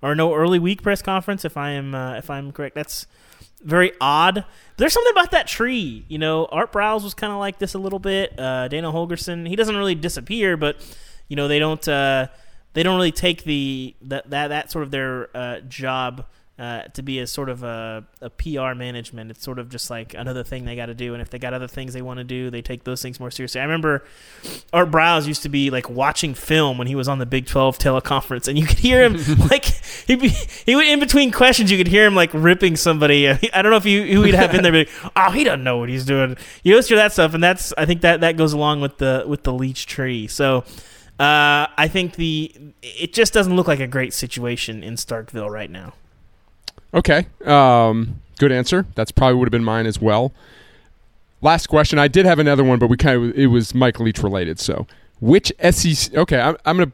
or 0.02 0.16
no 0.16 0.34
early 0.34 0.60
week 0.60 0.82
press 0.82 1.02
conference, 1.02 1.46
if 1.46 1.58
I 1.58 1.72
am, 1.72 1.94
uh, 1.96 2.16
if 2.16 2.30
I'm 2.30 2.52
correct. 2.52 2.76
That's 2.76 3.08
very 3.64 3.92
odd. 4.00 4.46
There's 4.78 4.94
something 4.94 5.12
about 5.12 5.32
that 5.32 5.48
tree. 5.48 6.06
You 6.08 6.18
know, 6.18 6.46
Art 6.46 6.72
Briles 6.72 7.04
was 7.04 7.14
kind 7.14 7.32
of 7.32 7.40
like 7.40 7.60
this 7.60 7.74
a 7.74 7.80
little 7.80 8.00
bit. 8.00 8.38
Uh, 8.40 8.68
Dana 8.68 8.92
Holgorsen, 8.92 9.48
he 9.48 9.56
doesn't 9.56 9.76
really 9.76 9.96
disappear, 9.96 10.58
but 10.58 10.78
you 11.28 11.36
know 11.36 11.48
they 11.48 11.60
don't 11.60 11.88
uh, 11.88 12.28
they 12.74 12.84
don't 12.84 12.96
really 12.96 13.12
take 13.12 13.44
the 13.44 13.96
that 14.02 14.30
that, 14.30 14.48
that 14.50 14.72
sort 14.72 14.84
of 14.84 14.92
their 14.92 15.36
uh, 15.36 15.60
job 15.62 16.26
uh, 16.64 16.84
to 16.94 17.02
be 17.02 17.20
a 17.20 17.28
sort 17.28 17.50
of 17.50 17.62
a, 17.62 18.06
a, 18.22 18.30
PR 18.30 18.74
management. 18.74 19.30
It's 19.30 19.44
sort 19.44 19.60
of 19.60 19.68
just 19.68 19.90
like 19.90 20.14
another 20.14 20.46
thing 20.46 20.64
they 20.64 20.78
got 20.78 20.86
to 20.86 20.94
do. 20.94 21.12
And 21.12 21.22
if 21.22 21.30
they 21.30 21.38
got 21.38 21.54
other 21.54 21.68
things 21.68 21.92
they 21.92 22.02
want 22.02 22.20
to 22.20 22.24
do, 22.24 22.50
they 22.50 22.62
take 22.62 22.86
those 22.86 23.02
things 23.02 23.20
more 23.20 23.30
seriously. 23.30 23.60
I 23.60 23.66
remember 23.66 24.06
Art 24.72 24.90
Briles 24.90 25.28
used 25.28 25.44
to 25.44 25.50
be 25.50 25.70
like 25.70 25.90
watching 25.90 26.34
film 26.34 26.78
when 26.78 26.88
he 26.88 26.96
was 26.96 27.10
on 27.10 27.20
the 27.20 27.26
Big 27.26 27.48
12 27.48 27.78
teleconference, 27.80 28.48
and 28.48 28.58
you 28.58 28.66
could 28.66 28.80
hear 28.80 29.04
him 29.04 29.18
like 29.52 29.66
he'd 30.08 30.22
be, 30.22 30.30
he 30.30 30.74
would 30.74 30.88
in 30.88 31.02
between 31.02 31.34
questions, 31.34 31.70
you 31.70 31.78
could 31.78 31.90
hear 31.90 32.06
him 32.06 32.16
like 32.16 32.30
ripping 32.34 32.78
somebody. 32.78 33.28
I 33.54 33.62
don't 33.62 33.72
know 33.72 33.76
if 33.76 33.86
you 33.86 34.04
who 34.04 34.24
he'd 34.24 34.36
have 34.36 34.56
in 34.56 34.64
there, 34.64 34.72
but 34.72 34.88
oh, 35.18 35.32
he 35.32 35.44
doesn't 35.44 35.66
know 35.66 35.80
what 35.80 35.90
he's 35.90 36.06
doing. 36.06 36.38
You 36.64 36.76
always 36.76 36.88
hear 36.88 36.98
that 36.98 37.12
stuff, 37.12 37.34
and 37.34 37.44
that's 37.44 37.74
I 37.78 37.86
think 37.86 38.00
that 38.02 38.22
that 38.22 38.38
goes 38.38 38.54
along 38.54 38.80
with 38.80 39.00
the 39.00 39.26
with 39.28 39.44
the 39.44 39.52
Leach 39.52 39.86
tree. 39.86 40.28
So. 40.28 40.64
Uh, 41.20 41.70
I 41.78 41.90
think 41.90 42.16
the 42.16 42.52
it 42.82 43.14
just 43.14 43.34
doesn't 43.34 43.56
look 43.56 43.68
like 43.68 43.80
a 43.80 43.86
great 43.86 44.14
situation 44.14 44.82
in 44.82 44.96
Starkville 44.96 45.50
right 45.50 45.70
now. 45.70 45.94
Okay. 46.94 47.28
Um, 47.46 48.22
good 48.38 48.52
answer. 48.52 48.86
That's 48.96 49.12
probably 49.12 49.36
would 49.36 49.48
have 49.48 49.52
been 49.52 49.64
mine 49.64 49.86
as 49.86 50.00
well. 50.02 50.32
Last 51.42 51.68
question. 51.68 52.00
I 52.00 52.08
did 52.08 52.26
have 52.26 52.40
another 52.40 52.64
one, 52.64 52.80
but 52.80 52.88
we 52.88 52.98
kind 52.98 53.32
of 53.32 53.38
it 53.38 53.48
was 53.48 53.74
Mike 53.76 54.00
Leach 54.00 54.22
related. 54.24 54.60
So, 54.60 54.88
which 55.20 55.52
SEC? 55.72 56.14
Okay, 56.16 56.40
I'm, 56.40 56.56
I'm 56.66 56.78
going 56.78 56.92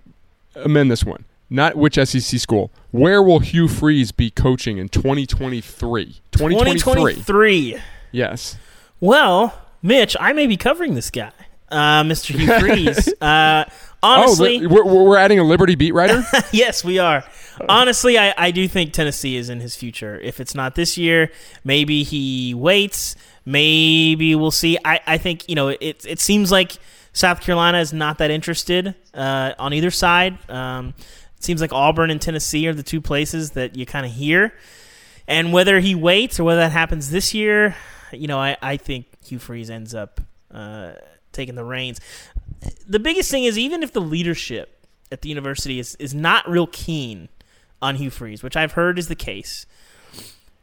to 0.56 0.64
amend 0.64 0.90
this 0.92 1.04
one. 1.04 1.26
Not 1.52 1.76
which 1.76 1.96
SEC 1.96 2.40
school. 2.40 2.72
Where 2.92 3.22
will 3.24 3.40
Hugh 3.40 3.68
Freeze 3.68 4.12
be 4.12 4.30
coaching 4.32 4.78
in 4.78 4.88
2023? 4.90 6.06
2023. 6.32 6.80
2023. 6.80 7.78
Yes. 8.12 8.58
Well, 9.00 9.60
Mitch, 9.82 10.16
I 10.20 10.34
may 10.34 10.46
be 10.48 10.58
covering 10.58 10.94
this 10.96 11.10
guy, 11.10 11.32
uh, 11.70 12.04
Mr. 12.04 12.36
Hugh 12.38 12.60
Freeze. 12.60 13.14
uh, 13.22 13.66
honestly, 14.02 14.66
oh, 14.66 14.70
we're, 14.70 14.86
we're 14.86 15.18
adding 15.18 15.40
a 15.40 15.44
Liberty 15.44 15.76
beat 15.76 15.94
writer. 15.94 16.24
yes, 16.52 16.84
we 16.84 17.00
are. 17.00 17.24
Honestly, 17.68 18.18
I, 18.18 18.34
I 18.38 18.52
do 18.52 18.68
think 18.68 18.94
Tennessee 18.94 19.36
is 19.36 19.50
in 19.50 19.60
his 19.60 19.76
future. 19.76 20.20
If 20.20 20.40
it's 20.40 20.56
not 20.56 20.76
this 20.76 20.98
year, 20.98 21.32
maybe 21.64 22.04
he 22.04 22.54
waits. 22.54 23.16
Maybe 23.46 24.36
we'll 24.36 24.52
see. 24.52 24.78
I, 24.86 25.00
I 25.06 25.18
think 25.18 25.50
you 25.50 25.56
know 25.56 25.70
it. 25.70 26.06
It 26.06 26.20
seems 26.20 26.52
like 26.52 26.78
South 27.14 27.42
Carolina 27.42 27.80
is 27.80 27.92
not 27.92 28.20
that 28.20 28.32
interested 28.32 28.96
uh, 29.14 29.54
on 29.60 29.74
either 29.74 29.92
side. 29.92 30.38
Um, 30.50 30.94
it 31.36 31.44
seems 31.44 31.62
like 31.62 31.74
Auburn 31.74 32.12
and 32.12 32.22
Tennessee 32.22 32.68
are 32.68 32.74
the 32.74 32.84
two 32.84 33.02
places 33.02 33.52
that 33.52 33.76
you 33.76 33.86
kind 33.86 34.06
of 34.06 34.12
hear. 34.12 34.54
And 35.28 35.54
whether 35.54 35.80
he 35.80 35.96
waits 35.96 36.40
or 36.40 36.44
whether 36.44 36.62
that 36.62 36.72
happens 36.72 37.12
this 37.12 37.34
year, 37.34 37.76
you 38.12 38.28
know, 38.28 38.40
I, 38.40 38.58
I 38.62 38.78
think 38.78 39.06
Hugh 39.24 39.40
Freeze 39.40 39.70
ends 39.70 39.94
up 39.94 40.22
uh, 40.52 40.94
taking 41.32 41.56
the 41.56 41.64
reins. 41.64 42.02
The 42.88 43.00
biggest 43.00 43.32
thing 43.32 43.44
is 43.46 43.58
even 43.58 43.84
if 43.84 43.94
the 43.94 44.02
leadership 44.02 44.86
at 45.12 45.22
the 45.22 45.30
university 45.30 45.80
is, 45.80 45.96
is 45.96 46.14
not 46.14 46.50
real 46.50 46.68
keen 46.68 47.30
on 47.82 47.96
Hugh 47.96 48.10
Freeze, 48.10 48.44
which 48.44 48.58
I've 48.58 48.74
heard 48.74 49.00
is 49.00 49.08
the 49.08 49.16
case. 49.16 49.66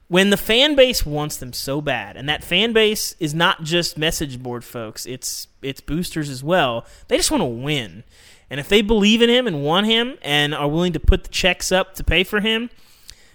when 0.08 0.30
the 0.30 0.36
fan 0.36 0.76
base 0.76 1.04
wants 1.04 1.36
them 1.36 1.52
so 1.52 1.80
bad, 1.80 2.16
and 2.16 2.28
that 2.28 2.44
fan 2.44 2.72
base 2.72 3.16
is 3.18 3.34
not 3.34 3.64
just 3.64 3.98
message 3.98 4.40
board 4.40 4.64
folks, 4.64 5.04
it's 5.06 5.48
it's 5.62 5.80
boosters 5.80 6.30
as 6.30 6.44
well. 6.44 6.86
They 7.08 7.16
just 7.16 7.30
want 7.30 7.40
to 7.40 7.46
win. 7.46 8.04
And 8.48 8.60
if 8.60 8.68
they 8.68 8.82
believe 8.82 9.22
in 9.22 9.28
him 9.28 9.48
and 9.48 9.64
want 9.64 9.86
him 9.86 10.16
and 10.22 10.54
are 10.54 10.68
willing 10.68 10.92
to 10.92 11.00
put 11.00 11.24
the 11.24 11.30
checks 11.30 11.72
up 11.72 11.96
to 11.96 12.04
pay 12.04 12.22
for 12.22 12.38
him, 12.40 12.70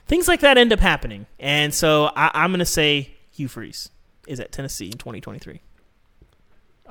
things 0.08 0.27
like 0.27 0.39
that 0.39 0.58
end 0.58 0.72
up 0.72 0.80
happening. 0.80 1.25
And 1.39 1.74
so 1.74 2.06
I, 2.15 2.46
am 2.46 2.51
going 2.51 2.60
to 2.60 2.65
say 2.65 3.15
Hugh 3.32 3.50
Freeze 3.50 3.89
is 4.25 4.39
at 4.39 4.53
Tennessee 4.53 4.86
in 4.86 4.98
2023. 4.98 5.60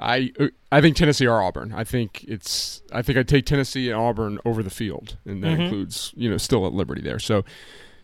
I 0.00 0.33
uh, 0.40 0.47
I 0.73 0.80
think 0.80 0.97
Tennessee 0.97 1.26
or 1.26 1.42
Auburn. 1.42 1.73
I 1.75 1.85
think 1.85 2.25
it's 2.25 2.83
I 2.92 3.02
think 3.02 3.19
I'd 3.19 3.28
take 3.28 3.47
Tennessee 3.47 3.90
and 3.90 4.00
Auburn 4.00 4.38
over 4.45 4.62
the 4.62 4.71
field, 4.71 5.16
and 5.25 5.42
that 5.45 5.52
mm-hmm. 5.52 5.62
includes 5.62 6.12
you 6.16 6.30
know 6.30 6.38
still 6.38 6.66
at 6.66 6.73
Liberty 6.73 7.02
there. 7.02 7.19
So 7.19 7.45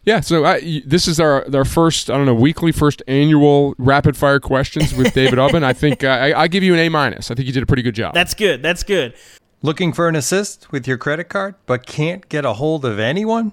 yeah, 0.04 0.20
so 0.20 0.44
I, 0.44 0.82
this 0.86 1.08
is 1.08 1.18
our 1.18 1.44
our 1.54 1.64
first 1.64 2.10
I 2.10 2.16
don't 2.16 2.26
know 2.26 2.34
weekly 2.34 2.70
first 2.70 3.02
annual 3.08 3.74
rapid 3.78 4.16
fire 4.16 4.38
questions 4.38 4.94
with 4.94 5.12
David 5.14 5.38
Ubben. 5.38 5.64
I 5.64 5.72
think 5.72 6.04
uh, 6.04 6.08
I, 6.08 6.42
I 6.42 6.48
give 6.48 6.62
you 6.62 6.74
an 6.74 6.80
A 6.80 6.88
minus. 6.88 7.30
I 7.30 7.34
think 7.34 7.46
you 7.46 7.52
did 7.52 7.62
a 7.62 7.66
pretty 7.66 7.82
good 7.82 7.94
job. 7.94 8.14
That's 8.14 8.34
good. 8.34 8.62
That's 8.62 8.82
good. 8.82 9.14
Looking 9.62 9.92
for 9.92 10.06
an 10.06 10.14
assist 10.14 10.70
with 10.70 10.86
your 10.86 10.98
credit 10.98 11.24
card, 11.24 11.56
but 11.64 11.86
can't 11.86 12.28
get 12.28 12.44
a 12.44 12.52
hold 12.52 12.84
of 12.84 12.98
anyone? 12.98 13.52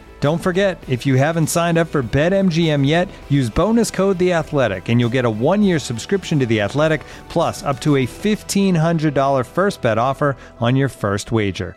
Don't 0.21 0.37
forget, 0.37 0.77
if 0.87 1.07
you 1.07 1.15
haven't 1.15 1.47
signed 1.47 1.79
up 1.79 1.87
for 1.87 2.03
BetMGM 2.03 2.85
yet, 2.85 3.09
use 3.27 3.49
bonus 3.49 3.89
code 3.89 4.19
The 4.19 4.33
Athletic, 4.33 4.87
and 4.87 4.99
you'll 4.99 5.09
get 5.09 5.25
a 5.25 5.29
one-year 5.29 5.79
subscription 5.79 6.37
to 6.37 6.45
The 6.45 6.61
Athletic, 6.61 7.01
plus 7.27 7.63
up 7.63 7.79
to 7.79 7.95
a 7.95 8.05
fifteen 8.05 8.75
hundred 8.75 9.15
dollar 9.15 9.43
first 9.43 9.81
bet 9.81 9.97
offer 9.97 10.37
on 10.59 10.75
your 10.75 10.89
first 10.89 11.31
wager. 11.31 11.75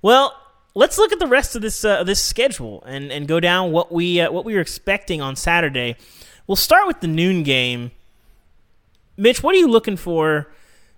Well, 0.00 0.34
let's 0.74 0.96
look 0.96 1.12
at 1.12 1.18
the 1.18 1.26
rest 1.26 1.54
of 1.54 1.60
this 1.60 1.84
uh, 1.84 2.04
this 2.04 2.24
schedule 2.24 2.82
and, 2.86 3.12
and 3.12 3.28
go 3.28 3.38
down 3.38 3.70
what 3.70 3.92
we 3.92 4.22
uh, 4.22 4.32
what 4.32 4.46
we 4.46 4.54
were 4.54 4.60
expecting 4.60 5.20
on 5.20 5.36
Saturday. 5.36 5.94
We'll 6.46 6.56
start 6.56 6.86
with 6.86 7.00
the 7.00 7.06
noon 7.06 7.42
game. 7.42 7.90
Mitch, 9.18 9.42
what 9.42 9.54
are 9.54 9.58
you 9.58 9.68
looking 9.68 9.98
for 9.98 10.50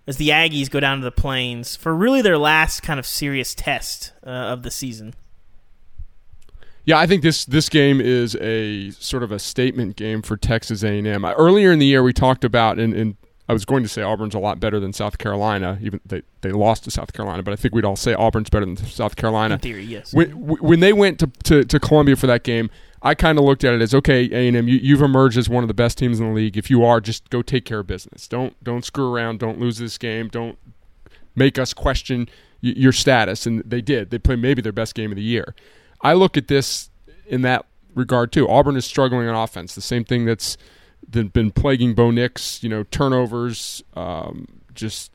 as 0.06 0.18
the 0.18 0.28
Aggies 0.28 0.70
go 0.70 0.78
down 0.78 0.98
to 0.98 1.04
the 1.04 1.10
Plains 1.10 1.74
for 1.74 1.92
really 1.96 2.22
their 2.22 2.38
last 2.38 2.84
kind 2.84 3.00
of 3.00 3.06
serious 3.06 3.56
test 3.56 4.12
uh, 4.24 4.30
of 4.30 4.62
the 4.62 4.70
season? 4.70 5.14
Yeah, 6.84 6.98
I 6.98 7.06
think 7.06 7.22
this 7.22 7.44
this 7.44 7.68
game 7.68 8.00
is 8.00 8.36
a 8.36 8.90
sort 8.92 9.22
of 9.22 9.32
a 9.32 9.38
statement 9.38 9.96
game 9.96 10.22
for 10.22 10.36
Texas 10.36 10.82
A&M. 10.82 11.24
Earlier 11.24 11.72
in 11.72 11.78
the 11.78 11.86
year, 11.86 12.02
we 12.02 12.12
talked 12.12 12.44
about, 12.44 12.78
and, 12.78 12.94
and 12.94 13.16
I 13.48 13.52
was 13.52 13.64
going 13.64 13.82
to 13.82 13.88
say 13.88 14.02
Auburn's 14.02 14.34
a 14.34 14.38
lot 14.38 14.60
better 14.60 14.78
than 14.78 14.92
South 14.92 15.18
Carolina. 15.18 15.78
Even 15.82 16.00
they 16.06 16.22
they 16.40 16.52
lost 16.52 16.84
to 16.84 16.90
South 16.90 17.12
Carolina, 17.12 17.42
but 17.42 17.52
I 17.52 17.56
think 17.56 17.74
we'd 17.74 17.84
all 17.84 17.96
say 17.96 18.14
Auburn's 18.14 18.48
better 18.48 18.64
than 18.64 18.76
South 18.76 19.16
Carolina. 19.16 19.54
In 19.54 19.60
theory, 19.60 19.84
yes. 19.84 20.14
When, 20.14 20.30
when 20.30 20.80
they 20.80 20.92
went 20.92 21.18
to, 21.18 21.26
to, 21.44 21.64
to 21.64 21.80
Columbia 21.80 22.16
for 22.16 22.28
that 22.28 22.44
game, 22.44 22.70
I 23.02 23.14
kind 23.14 23.38
of 23.38 23.44
looked 23.44 23.64
at 23.64 23.74
it 23.74 23.82
as 23.82 23.94
okay, 23.94 24.28
A 24.32 24.46
and 24.48 24.56
M, 24.56 24.68
you, 24.68 24.76
you've 24.76 25.02
emerged 25.02 25.36
as 25.36 25.48
one 25.48 25.64
of 25.64 25.68
the 25.68 25.74
best 25.74 25.98
teams 25.98 26.20
in 26.20 26.28
the 26.28 26.32
league. 26.32 26.56
If 26.56 26.70
you 26.70 26.84
are, 26.84 27.00
just 27.00 27.28
go 27.30 27.42
take 27.42 27.64
care 27.64 27.80
of 27.80 27.86
business. 27.86 28.28
Don't 28.28 28.62
don't 28.62 28.84
screw 28.84 29.12
around. 29.12 29.40
Don't 29.40 29.58
lose 29.58 29.78
this 29.78 29.98
game. 29.98 30.28
Don't 30.28 30.56
make 31.34 31.58
us 31.58 31.74
question 31.74 32.28
your 32.60 32.92
status. 32.92 33.46
And 33.46 33.62
they 33.64 33.80
did. 33.80 34.10
They 34.10 34.18
played 34.18 34.38
maybe 34.38 34.62
their 34.62 34.72
best 34.72 34.94
game 34.94 35.10
of 35.10 35.16
the 35.16 35.22
year. 35.22 35.54
I 36.02 36.14
look 36.14 36.36
at 36.36 36.48
this 36.48 36.90
in 37.26 37.42
that 37.42 37.66
regard 37.94 38.32
too. 38.32 38.48
Auburn 38.48 38.76
is 38.76 38.84
struggling 38.84 39.28
on 39.28 39.34
offense. 39.34 39.74
The 39.74 39.80
same 39.80 40.04
thing 40.04 40.24
that's 40.24 40.56
been 41.10 41.50
plaguing 41.50 41.94
Bo 41.94 42.10
Nix. 42.10 42.62
You 42.62 42.68
know, 42.68 42.84
turnovers, 42.84 43.82
um, 43.94 44.46
just 44.74 45.12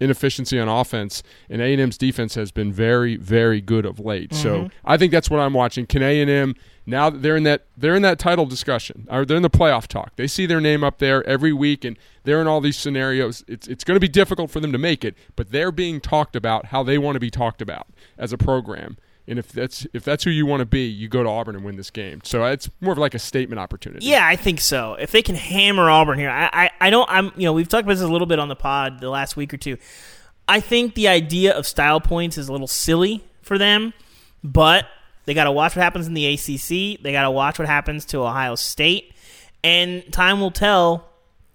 inefficiency 0.00 0.58
on 0.58 0.68
offense. 0.68 1.22
And 1.48 1.62
A 1.62 1.66
and 1.66 1.80
M's 1.80 1.96
defense 1.96 2.34
has 2.34 2.50
been 2.50 2.72
very, 2.72 3.16
very 3.16 3.60
good 3.60 3.86
of 3.86 4.00
late. 4.00 4.30
Mm-hmm. 4.30 4.42
So 4.42 4.70
I 4.84 4.96
think 4.96 5.12
that's 5.12 5.30
what 5.30 5.40
I'm 5.40 5.54
watching. 5.54 5.86
Can 5.86 6.02
A 6.02 6.20
and 6.20 6.30
M 6.30 6.54
now 6.84 7.10
that 7.10 7.22
they're 7.22 7.36
in 7.36 7.44
that 7.44 7.66
they're 7.76 7.94
in 7.94 8.02
that 8.02 8.18
title 8.18 8.46
discussion 8.46 9.06
or 9.10 9.24
they're 9.24 9.36
in 9.36 9.42
the 9.42 9.50
playoff 9.50 9.86
talk. 9.86 10.16
They 10.16 10.26
see 10.26 10.46
their 10.46 10.60
name 10.60 10.82
up 10.82 10.98
there 10.98 11.26
every 11.26 11.52
week, 11.52 11.84
and 11.84 11.96
they're 12.24 12.40
in 12.40 12.46
all 12.46 12.60
these 12.60 12.76
scenarios. 12.76 13.44
It's 13.46 13.68
it's 13.68 13.84
going 13.84 13.96
to 13.96 14.00
be 14.00 14.08
difficult 14.08 14.50
for 14.50 14.60
them 14.60 14.72
to 14.72 14.78
make 14.78 15.04
it, 15.04 15.14
but 15.36 15.52
they're 15.52 15.72
being 15.72 16.00
talked 16.00 16.34
about 16.34 16.66
how 16.66 16.82
they 16.82 16.98
want 16.98 17.14
to 17.16 17.20
be 17.20 17.30
talked 17.30 17.62
about 17.62 17.86
as 18.18 18.32
a 18.32 18.38
program. 18.38 18.96
And 19.32 19.38
if 19.38 19.50
that's 19.50 19.86
if 19.94 20.04
that's 20.04 20.24
who 20.24 20.30
you 20.30 20.44
want 20.44 20.60
to 20.60 20.66
be, 20.66 20.84
you 20.84 21.08
go 21.08 21.22
to 21.22 21.28
Auburn 21.30 21.56
and 21.56 21.64
win 21.64 21.76
this 21.76 21.88
game. 21.88 22.20
So 22.22 22.44
it's 22.44 22.68
more 22.82 22.92
of 22.92 22.98
like 22.98 23.14
a 23.14 23.18
statement 23.18 23.60
opportunity. 23.60 24.04
Yeah, 24.04 24.26
I 24.26 24.36
think 24.36 24.60
so. 24.60 24.92
If 25.00 25.10
they 25.10 25.22
can 25.22 25.36
hammer 25.36 25.88
Auburn 25.88 26.18
here, 26.18 26.28
I, 26.28 26.50
I, 26.52 26.70
I 26.82 26.90
don't. 26.90 27.08
I'm 27.10 27.32
you 27.34 27.44
know 27.44 27.54
we've 27.54 27.66
talked 27.66 27.84
about 27.84 27.94
this 27.94 28.02
a 28.02 28.08
little 28.08 28.26
bit 28.26 28.38
on 28.38 28.48
the 28.48 28.54
pod 28.54 29.00
the 29.00 29.08
last 29.08 29.38
week 29.38 29.54
or 29.54 29.56
two. 29.56 29.78
I 30.46 30.60
think 30.60 30.94
the 30.94 31.08
idea 31.08 31.54
of 31.54 31.66
style 31.66 31.98
points 31.98 32.36
is 32.36 32.50
a 32.50 32.52
little 32.52 32.66
silly 32.66 33.24
for 33.40 33.56
them, 33.56 33.94
but 34.44 34.84
they 35.24 35.32
got 35.32 35.44
to 35.44 35.52
watch 35.52 35.74
what 35.74 35.82
happens 35.82 36.06
in 36.06 36.12
the 36.12 36.26
ACC. 36.26 37.00
They 37.02 37.12
got 37.12 37.22
to 37.22 37.30
watch 37.30 37.58
what 37.58 37.66
happens 37.66 38.04
to 38.06 38.18
Ohio 38.18 38.54
State, 38.54 39.14
and 39.64 40.04
time 40.12 40.40
will 40.40 40.50
tell. 40.50 41.08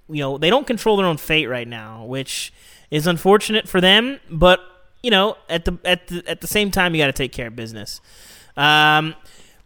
You 0.10 0.22
know 0.22 0.38
they 0.40 0.50
don't 0.50 0.66
control 0.66 0.98
their 0.98 1.06
own 1.06 1.18
fate 1.18 1.46
right 1.46 1.68
now, 1.68 2.06
which 2.06 2.52
is 2.90 3.06
unfortunate 3.06 3.70
for 3.70 3.80
them, 3.80 4.20
but 4.32 4.62
you 5.04 5.12
know, 5.12 5.38
at 5.50 5.66
the 5.66 5.78
at 5.84 6.08
the 6.08 6.24
at 6.28 6.42
the 6.42 6.48
same 6.48 6.72
time, 6.72 6.96
you 6.96 7.02
got 7.02 7.08
to 7.08 7.14
take 7.14 7.32
care 7.32 7.48
of 7.48 7.56
business. 7.56 8.02
Um, 8.56 9.16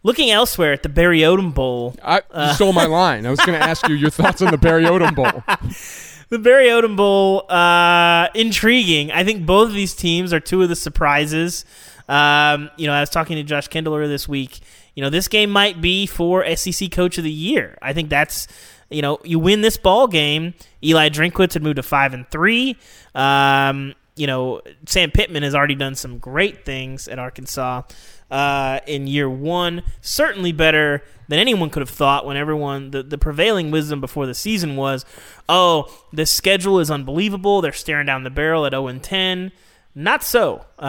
looking 0.02 0.30
elsewhere 0.30 0.72
at 0.72 0.82
the 0.82 0.88
Barry 0.88 1.20
Odom 1.20 1.54
Bowl, 1.54 1.94
I 2.02 2.22
uh, 2.30 2.54
stole 2.54 2.72
my 2.72 2.86
line. 2.86 3.26
I 3.26 3.30
was 3.30 3.40
going 3.40 3.58
to 3.58 3.64
ask 3.64 3.88
you 3.88 3.94
your 3.94 4.10
thoughts 4.10 4.42
on 4.42 4.50
the 4.50 4.58
Barry 4.58 4.84
Odom 4.84 5.14
Bowl. 5.14 5.42
the 6.28 6.38
Barry 6.38 6.66
Odom 6.66 6.96
Bowl, 6.96 7.50
uh, 7.50 8.28
intriguing. 8.34 9.10
I 9.10 9.24
think 9.24 9.46
both 9.46 9.68
of 9.68 9.74
these 9.74 9.94
teams 9.94 10.32
are 10.32 10.40
two 10.40 10.62
of 10.62 10.68
the 10.68 10.76
surprises. 10.76 11.64
Um, 12.08 12.70
you 12.76 12.86
know, 12.86 12.92
I 12.92 13.00
was 13.00 13.10
talking 13.10 13.36
to 13.36 13.42
Josh 13.42 13.68
Kendall 13.68 13.96
this 14.06 14.28
week. 14.28 14.60
You 14.94 15.02
know, 15.02 15.08
this 15.08 15.28
game 15.28 15.50
might 15.50 15.80
be 15.80 16.06
for 16.06 16.44
SEC 16.56 16.90
Coach 16.90 17.16
of 17.16 17.24
the 17.24 17.30
Year. 17.30 17.78
I 17.80 17.94
think 17.94 18.10
that's 18.10 18.48
you 18.92 19.02
know, 19.02 19.18
you 19.24 19.38
win 19.38 19.62
this 19.62 19.76
ball 19.76 20.06
game. 20.06 20.54
Eli 20.84 21.08
Drinkwitz 21.08 21.54
had 21.54 21.62
moved 21.62 21.76
to 21.76 21.82
five 21.82 22.14
and 22.14 22.28
three. 22.28 22.76
Um, 23.14 23.94
you 24.16 24.26
know, 24.26 24.60
Sam 24.86 25.10
Pittman 25.10 25.42
has 25.42 25.54
already 25.54 25.74
done 25.74 25.94
some 25.94 26.18
great 26.18 26.64
things 26.64 27.08
at 27.08 27.18
Arkansas 27.18 27.82
uh, 28.30 28.80
in 28.86 29.06
year 29.06 29.28
one. 29.28 29.82
Certainly 30.00 30.52
better 30.52 31.02
than 31.28 31.38
anyone 31.38 31.70
could 31.70 31.80
have 31.80 31.90
thought 31.90 32.26
when 32.26 32.36
everyone, 32.36 32.90
the, 32.90 33.02
the 33.02 33.18
prevailing 33.18 33.70
wisdom 33.70 34.00
before 34.00 34.26
the 34.26 34.34
season 34.34 34.76
was, 34.76 35.04
oh, 35.48 35.92
the 36.12 36.26
schedule 36.26 36.78
is 36.78 36.90
unbelievable. 36.90 37.60
They're 37.60 37.72
staring 37.72 38.06
down 38.06 38.24
the 38.24 38.30
barrel 38.30 38.66
at 38.66 38.72
0 38.72 38.88
and 38.88 39.02
10. 39.02 39.52
Not 39.94 40.22
so. 40.22 40.64
Uh, 40.78 40.86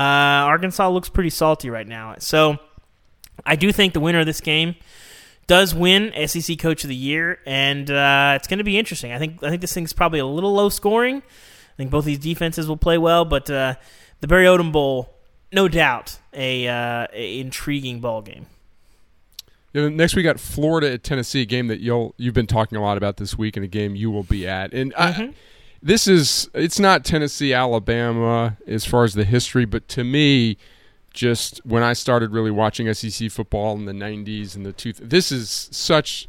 Arkansas 0.48 0.89
looks 0.89 1.10
pretty 1.10 1.30
salty 1.30 1.70
right 1.70 1.88
now. 1.88 2.15
So 2.20 2.58
I 3.46 3.56
do 3.56 3.72
think 3.72 3.94
the 3.94 4.00
winner 4.00 4.22
of 4.22 4.25
this 4.25 4.42
game 4.42 4.75
does 5.48 5.75
win 5.75 6.13
SEC 6.27 6.58
Coach 6.58 6.84
of 6.84 6.88
the 6.88 6.96
Year, 6.96 7.39
and 7.46 7.89
uh, 7.92 8.34
it's 8.36 8.48
going 8.48 8.60
to 8.60 8.63
be 8.63 8.77
interesting. 8.77 9.12
I 9.12 9.20
think 9.20 9.44
I 9.44 9.50
think 9.50 9.62
this 9.62 9.74
thing's 9.74 9.92
probably 9.92 10.20
a 10.20 10.25
little 10.25 10.53
low 10.53 10.70
scoring. 10.70 11.22
I 11.74 11.75
think 11.75 11.92
both 11.92 12.06
these 12.06 12.20
defenses 12.20 12.68
will 12.68 12.77
play 12.77 12.98
well, 12.98 13.25
but 13.25 13.50
uh, 13.50 13.75
the 14.22 14.27
Barry 14.27 14.46
Odom 14.46 14.72
Bowl, 14.72 15.10
no 15.51 15.68
doubt, 15.68 16.20
a, 16.34 16.68
uh, 16.68 17.08
a 17.12 17.39
intriguing 17.39 18.00
ball 18.00 18.22
game. 18.22 18.46
You 19.74 19.82
know, 19.82 19.89
next 19.89 20.15
we 20.15 20.22
got 20.22 20.39
Florida 20.39 20.94
at 20.94 21.03
Tennessee, 21.03 21.42
a 21.42 21.46
game 21.46 21.68
that 21.68 21.80
you'll 21.80 22.13
you've 22.18 22.36
been 22.36 22.48
talking 22.48 22.77
a 22.77 22.82
lot 22.82 22.96
about 22.96 23.18
this 23.18 23.38
week, 23.38 23.58
and 23.58 23.63
a 23.63 23.68
game 23.68 23.96
you 23.96 24.12
will 24.12 24.24
be 24.24 24.48
at. 24.48 24.72
And 24.72 24.94
I, 24.96 25.34
this 25.82 26.08
is 26.08 26.48
it's 26.53 26.80
not 26.80 27.03
Tennessee 27.03 27.53
Alabama 27.53 28.58
as 28.68 28.86
far 28.86 29.03
as 29.03 29.15
the 29.15 29.25
history, 29.25 29.65
but 29.65 29.88
to 29.89 30.03
me, 30.03 30.58
just 31.12 31.60
when 31.65 31.82
I 31.82 31.94
started 31.94 32.32
really 32.32 32.51
watching 32.51 32.92
SEC 32.94 33.32
football 33.32 33.75
in 33.75 33.86
the 33.86 33.94
'90s 33.94 34.56
and 34.56 34.63
the 34.63 34.74
two, 34.74 34.94
this 34.94 35.32
is 35.32 35.70
such. 35.72 36.27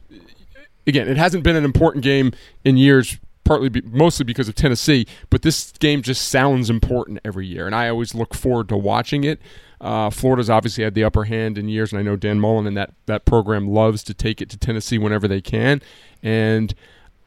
Again, 0.87 1.09
it 1.09 1.17
hasn't 1.17 1.45
been 1.45 1.57
an 1.57 1.65
important 1.65 2.05
game 2.05 2.33
in 2.65 2.77
years 2.77 3.19
partly 3.45 3.69
be, 3.69 3.81
mostly 3.83 4.25
because 4.25 4.49
of 4.49 4.55
Tennessee, 4.55 5.07
but 5.31 5.43
this 5.43 5.73
game 5.79 6.03
just 6.03 6.29
sounds 6.29 6.71
important 6.71 7.21
every 7.25 7.47
year, 7.47 7.67
and 7.67 7.75
I 7.75 7.89
always 7.89 8.15
look 8.15 8.35
forward 8.35 8.69
to 8.71 8.77
watching 8.77 9.25
it. 9.25 9.41
Uh, 9.81 10.09
Florida's 10.11 10.49
obviously 10.49 10.83
had 10.85 10.95
the 10.95 11.05
upper 11.05 11.25
hand 11.25 11.59
in 11.59 11.69
years, 11.69 11.93
and 11.93 11.99
I 11.99 12.03
know 12.03 12.17
Dan 12.17 12.41
Mullen 12.41 12.67
and 12.67 12.77
that 12.77 12.93
that 13.07 13.25
program 13.27 13.69
loves 13.69 14.03
to 14.05 14.15
take 14.15 14.41
it 14.41 14.49
to 14.51 14.57
Tennessee 14.57 14.99
whenever 14.99 15.29
they 15.29 15.41
can, 15.41 15.83
and 16.23 16.75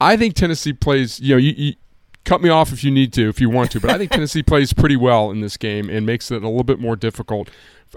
I 0.01 0.17
think 0.17 0.33
Tennessee 0.35 0.73
plays. 0.73 1.19
You 1.19 1.35
know, 1.35 1.39
you, 1.39 1.53
you 1.55 1.73
cut 2.23 2.41
me 2.41 2.49
off 2.49 2.73
if 2.73 2.83
you 2.83 2.91
need 2.91 3.13
to, 3.13 3.29
if 3.29 3.39
you 3.39 3.49
want 3.49 3.71
to, 3.71 3.79
but 3.79 3.89
I 3.89 3.97
think 3.97 4.11
Tennessee 4.11 4.43
plays 4.53 4.73
pretty 4.73 4.95
well 4.97 5.31
in 5.31 5.41
this 5.41 5.55
game 5.57 5.89
and 5.89 6.05
makes 6.05 6.29
it 6.31 6.43
a 6.43 6.47
little 6.47 6.63
bit 6.63 6.79
more 6.79 6.95
difficult. 6.95 7.49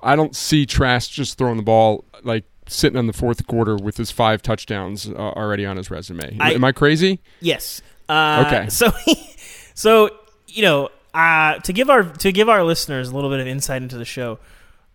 I 0.02 0.14
don't 0.14 0.36
see 0.36 0.66
Trask 0.66 1.10
just 1.10 1.36
throwing 1.36 1.56
the 1.56 1.62
ball 1.64 2.04
like 2.22 2.44
sitting 2.68 2.96
on 2.96 3.06
the 3.08 3.12
fourth 3.12 3.46
quarter 3.48 3.76
with 3.76 3.96
his 3.96 4.10
five 4.12 4.40
touchdowns 4.42 5.08
uh, 5.08 5.14
already 5.14 5.66
on 5.66 5.76
his 5.76 5.90
resume. 5.90 6.36
I- 6.38 6.52
Am 6.52 6.62
I 6.64 6.70
crazy? 6.72 7.20
Yes. 7.40 7.82
Uh, 8.10 8.44
Okay. 8.46 8.68
So, 8.68 8.92
so 9.74 10.10
you 10.48 10.62
know, 10.62 10.88
uh, 11.14 11.58
to 11.60 11.72
give 11.72 11.90
our 11.90 12.02
to 12.04 12.32
give 12.32 12.48
our 12.48 12.62
listeners 12.64 13.10
a 13.10 13.14
little 13.14 13.30
bit 13.30 13.40
of 13.40 13.46
insight 13.46 13.82
into 13.82 13.98
the 13.98 14.04
show. 14.04 14.38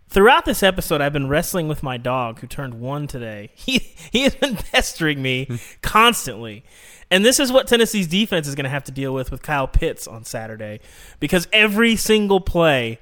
Throughout 0.07 0.45
this 0.45 0.61
episode, 0.61 1.01
I've 1.01 1.13
been 1.13 1.27
wrestling 1.27 1.67
with 1.67 1.81
my 1.81 1.97
dog, 1.97 2.39
who 2.39 2.47
turned 2.47 2.75
one 2.75 3.07
today. 3.07 3.49
He 3.55 3.79
he 4.11 4.21
has 4.23 4.35
been 4.35 4.55
pestering 4.55 5.21
me 5.21 5.47
constantly, 5.81 6.63
and 7.09 7.25
this 7.25 7.39
is 7.39 7.51
what 7.51 7.67
Tennessee's 7.67 8.07
defense 8.07 8.47
is 8.47 8.53
going 8.55 8.65
to 8.65 8.69
have 8.69 8.83
to 8.85 8.91
deal 8.91 9.13
with 9.13 9.31
with 9.31 9.41
Kyle 9.41 9.67
Pitts 9.67 10.07
on 10.07 10.23
Saturday, 10.23 10.79
because 11.19 11.47
every 11.51 11.95
single 11.95 12.39
play 12.39 12.99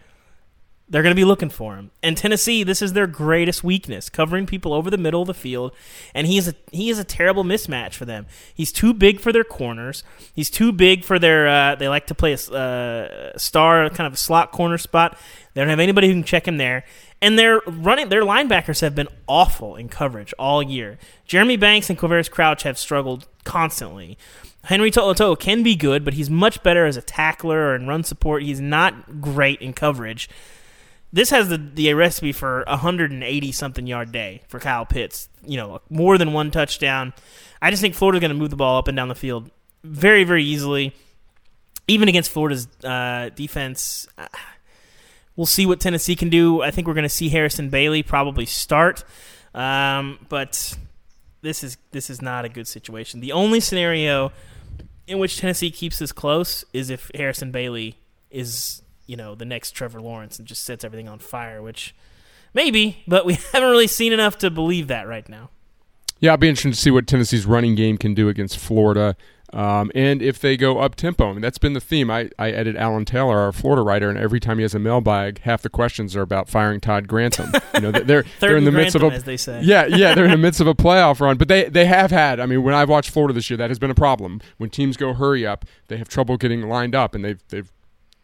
they're 0.94 1.02
going 1.02 1.16
to 1.16 1.20
be 1.20 1.26
looking 1.26 1.50
for 1.50 1.76
him. 1.76 1.90
And 2.04 2.16
Tennessee, 2.16 2.62
this 2.62 2.80
is 2.80 2.94
their 2.94 3.08
greatest 3.08 3.64
weakness, 3.64 4.12
covering 4.12 4.46
people 4.46 4.74
over 4.74 4.92
the 4.92 4.98
middle 4.98 5.22
of 5.22 5.28
the 5.28 5.34
field. 5.34 5.72
And 6.14 6.28
he 6.28 6.38
is 6.38 6.48
a 6.48 6.54
he 6.72 6.92
is 6.92 7.00
a 7.00 7.04
terrible 7.04 7.44
mismatch 7.44 7.96
for 7.96 8.06
them. 8.06 8.28
He's 8.54 8.72
too 8.72 8.94
big 8.94 9.20
for 9.20 9.32
their 9.32 9.44
corners. 9.44 10.04
He's 10.36 10.52
too 10.52 10.72
big 10.72 11.04
for 11.04 11.18
their. 11.18 11.48
Uh, 11.48 11.74
they 11.74 11.88
like 11.88 12.06
to 12.08 12.16
play 12.16 12.34
a 12.34 12.54
uh, 12.54 13.38
star 13.40 13.90
kind 13.90 14.06
of 14.06 14.14
a 14.14 14.18
slot 14.18 14.52
corner 14.52 14.78
spot. 14.78 15.18
They 15.56 15.62
don't 15.62 15.70
have 15.70 15.80
anybody 15.80 16.10
who 16.10 16.14
can 16.14 16.24
check 16.24 16.48
him 16.48 16.58
there. 16.58 16.86
And 17.24 17.40
their 17.40 17.62
running 17.66 18.10
their 18.10 18.22
linebackers 18.22 18.82
have 18.82 18.94
been 18.94 19.10
awful 19.28 19.76
in 19.76 19.90
coverage 19.90 20.32
all 20.38 20.62
year. 20.62 21.00
Jeremy 21.26 21.58
Banks 21.58 21.90
and 21.90 21.98
Quavaris 21.98 22.30
Crouch 22.30 22.62
have 22.64 22.78
struggled 22.78 23.26
constantly. 23.46 24.16
Henry 24.66 24.92
To'oTo'o 24.92 25.40
can 25.40 25.64
be 25.64 25.76
good, 25.76 26.06
but 26.06 26.14
he's 26.14 26.30
much 26.30 26.62
better 26.62 26.86
as 26.86 26.98
a 26.98 27.02
tackler 27.02 27.74
in 27.74 27.88
run 27.88 28.04
support. 28.04 28.44
He's 28.44 28.62
not 28.62 29.20
great 29.20 29.60
in 29.60 29.74
coverage 29.74 30.30
this 31.14 31.30
has 31.30 31.48
the, 31.48 31.58
the 31.58 31.94
recipe 31.94 32.32
for 32.32 32.64
a 32.64 32.72
180 32.72 33.52
something 33.52 33.86
yard 33.86 34.12
day 34.12 34.42
for 34.48 34.60
Kyle 34.60 34.86
Pitts. 34.86 35.30
You 35.46 35.58
know, 35.58 35.82
more 35.90 36.18
than 36.18 36.34
one 36.34 36.50
touchdown. 36.50 37.14
I 37.62 37.70
just 37.70 37.82
think 37.82 37.94
Florida's 37.94 38.20
going 38.20 38.32
to 38.32 38.38
move 38.38 38.50
the 38.50 38.56
ball 38.56 38.80
up 38.80 38.88
and 38.88 38.98
down 38.98 39.08
the 39.08 39.16
field 39.16 39.52
very, 39.84 40.24
very 40.24 40.44
easily. 40.44 40.94
Even 41.88 42.08
against 42.10 42.32
Florida's 42.32 42.68
uh, 42.84 43.30
defense, 43.36 44.08
uh, 44.18 44.28
we'll 45.36 45.46
see 45.46 45.66
what 45.66 45.80
Tennessee 45.80 46.16
can 46.16 46.30
do. 46.30 46.62
I 46.62 46.72
think 46.72 46.88
we're 46.88 46.94
going 46.94 47.04
to 47.04 47.10
see 47.10 47.30
Harrison 47.30 47.70
Bailey 47.70 48.04
probably 48.04 48.46
start, 48.46 49.04
um, 49.54 50.18
but 50.30 50.78
this 51.42 51.64
is 51.64 51.78
this 51.92 52.10
is 52.10 52.22
not 52.22 52.46
a 52.46 52.50
good 52.50 52.68
situation. 52.68 53.20
The 53.20 53.34
only 53.34 53.60
scenario 53.60 54.32
in 55.08 55.20
which 55.20 55.38
Tennessee 55.38 55.72
keeps 55.72 56.00
this 56.00 56.14
close 56.14 56.64
is 56.72 56.90
if 56.90 57.12
Harrison 57.14 57.52
Bailey 57.52 57.98
is 58.32 58.83
you 59.06 59.16
know 59.16 59.36
the 59.36 59.46
next 59.46 59.72
Trevor 59.72 60.02
Lawrence 60.02 60.40
and 60.40 60.48
just 60.48 60.64
sets 60.64 60.84
everything 60.84 61.08
on 61.08 61.20
fire, 61.20 61.62
which 61.62 61.96
maybe, 62.54 63.04
but 63.08 63.26
we 63.26 63.34
haven't 63.52 63.70
really 63.70 63.88
seen 63.88 64.14
enough 64.14 64.38
to 64.40 64.50
believe 64.50 64.88
that 64.88 65.08
right 65.08 65.28
now. 65.28 65.50
Yeah, 66.20 66.32
I'll 66.32 66.38
be 66.38 66.48
interested 66.48 66.74
to 66.74 66.82
see 66.82 66.92
what 66.92 67.06
Tennessee's 67.06 67.46
running 67.46 67.76
game 67.76 67.98
can 67.98 68.14
do 68.14 68.30
against 68.30 68.58
Florida. 68.58 69.18
Um, 69.54 69.92
and 69.94 70.22
if 70.22 70.40
they 70.40 70.58
go 70.58 70.80
up 70.80 70.96
tempo, 70.96 71.30
I 71.30 71.34
mean, 71.34 71.42
that's 71.42 71.60
been 71.60 71.74
the 71.74 71.80
theme. 71.80 72.10
I, 72.10 72.30
I 72.40 72.50
edit 72.50 72.76
Alan 72.76 73.06
Taylor, 73.06 73.38
our 73.38 73.52
Florida 73.52 73.84
writer, 73.84 74.10
and 74.10 74.18
every 74.18 74.40
time 74.40 74.58
he 74.58 74.64
has 74.64 74.74
a 74.74 74.80
mailbag, 74.80 75.42
half 75.42 75.62
the 75.62 75.70
questions 75.70 76.16
are 76.16 76.22
about 76.22 76.50
firing 76.50 76.80
Todd 76.80 77.08
Grantham. 77.08 77.52
You 77.76 77.82
know, 77.82 77.92
they're 77.92 78.24
they're 78.40 78.58
in 78.58 78.66
the 78.66 78.72
midst 78.72 78.96
of 78.96 79.04
a 79.04 79.08
as 79.08 79.26
they 79.26 79.38
say. 79.38 79.62
yeah, 79.62 79.86
yeah, 79.86 80.16
they're 80.16 80.26
in 80.26 80.32
the 80.32 80.38
midst 80.40 80.60
of 80.60 80.66
a 80.66 80.74
playoff 80.74 81.20
run, 81.20 81.38
but 81.38 81.50
they 81.50 81.66
they 81.66 81.86
have 81.86 82.10
had. 82.10 82.40
I 82.40 82.48
mean, 82.48 82.64
when 82.64 82.74
I've 82.74 82.90
watched 82.90 83.12
Florida 83.12 83.34
this 83.34 83.50
year, 83.50 83.58
that 83.58 83.70
has 83.70 83.78
been 83.78 83.92
a 83.92 83.96
problem. 83.96 84.42
When 84.58 84.72
teams 84.72 84.98
go 84.98 85.14
hurry 85.14 85.46
up, 85.46 85.66
they 85.88 85.98
have 85.98 86.10
trouble 86.10 86.38
getting 86.38 86.68
lined 86.68 86.96
up, 86.96 87.14
and 87.14 87.24
they've 87.24 87.44
they've 87.50 87.72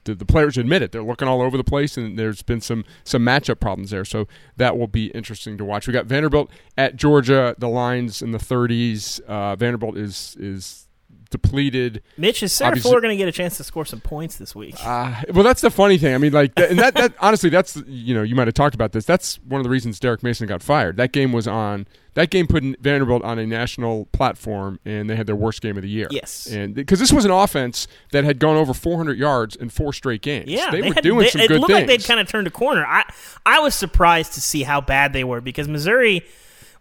the, 0.03 0.15
the 0.15 0.25
players 0.25 0.57
admit 0.57 0.81
it. 0.81 0.91
They're 0.91 1.03
looking 1.03 1.27
all 1.27 1.41
over 1.41 1.57
the 1.57 1.63
place, 1.63 1.97
and 1.97 2.17
there's 2.17 2.41
been 2.41 2.61
some 2.61 2.85
some 3.03 3.23
matchup 3.23 3.59
problems 3.59 3.91
there. 3.91 4.05
So 4.05 4.27
that 4.57 4.77
will 4.77 4.87
be 4.87 5.07
interesting 5.07 5.57
to 5.57 5.65
watch. 5.65 5.87
We 5.87 5.93
got 5.93 6.05
Vanderbilt 6.05 6.49
at 6.77 6.95
Georgia. 6.95 7.55
The 7.57 7.69
lines 7.69 8.21
in 8.21 8.31
the 8.31 8.37
30s. 8.37 9.19
Uh, 9.21 9.55
Vanderbilt 9.55 9.97
is 9.97 10.35
is 10.39 10.87
depleted. 11.29 12.01
Mitch, 12.17 12.41
is 12.43 12.51
Sarah 12.53 12.69
Obviously- 12.69 12.89
Fuller 12.89 13.01
going 13.01 13.13
to 13.13 13.17
get 13.17 13.27
a 13.27 13.31
chance 13.31 13.57
to 13.57 13.63
score 13.63 13.85
some 13.85 13.99
points 14.01 14.37
this 14.37 14.55
week? 14.55 14.75
Uh, 14.83 15.21
well, 15.33 15.43
that's 15.43 15.61
the 15.61 15.69
funny 15.71 15.97
thing. 15.97 16.13
I 16.13 16.17
mean, 16.17 16.33
like, 16.33 16.51
and 16.57 16.79
that, 16.79 16.93
that 16.95 17.13
honestly, 17.19 17.49
that's 17.49 17.75
you 17.87 18.13
know, 18.15 18.23
you 18.23 18.35
might 18.35 18.47
have 18.47 18.53
talked 18.53 18.75
about 18.75 18.91
this. 18.91 19.05
That's 19.05 19.35
one 19.43 19.59
of 19.59 19.63
the 19.63 19.69
reasons 19.69 19.99
Derek 19.99 20.23
Mason 20.23 20.47
got 20.47 20.61
fired. 20.63 20.97
That 20.97 21.11
game 21.11 21.31
was 21.31 21.47
on. 21.47 21.85
That 22.15 22.31
game 22.31 22.47
put 22.47 22.63
Vanderbilt 22.81 23.23
on 23.23 23.39
a 23.39 23.45
national 23.45 24.05
platform, 24.07 24.79
and 24.83 25.09
they 25.09 25.15
had 25.15 25.27
their 25.27 25.35
worst 25.37 25.61
game 25.61 25.77
of 25.77 25.83
the 25.83 25.89
year. 25.89 26.07
Yes. 26.11 26.47
and 26.47 26.73
because 26.73 26.99
this 26.99 27.13
was 27.13 27.23
an 27.23 27.31
offense 27.31 27.87
that 28.11 28.23
had 28.25 28.39
gone 28.39 28.57
over 28.57 28.73
400 28.73 29.17
yards 29.17 29.55
in 29.55 29.69
four 29.69 29.93
straight 29.93 30.21
games. 30.21 30.49
yeah, 30.49 30.69
they, 30.71 30.81
were 30.81 30.93
had, 30.95 31.03
doing 31.03 31.19
they- 31.19 31.29
some 31.29 31.41
it 31.41 31.47
good 31.47 31.61
looked 31.61 31.71
like 31.71 31.87
they'd 31.87 32.03
kind 32.03 32.19
of 32.19 32.27
turned 32.27 32.47
a 32.47 32.51
corner. 32.51 32.85
I 32.85 33.03
I 33.45 33.59
was 33.59 33.75
surprised 33.75 34.33
to 34.33 34.41
see 34.41 34.63
how 34.63 34.81
bad 34.81 35.13
they 35.13 35.23
were 35.23 35.39
because 35.39 35.67
Missouri. 35.67 36.25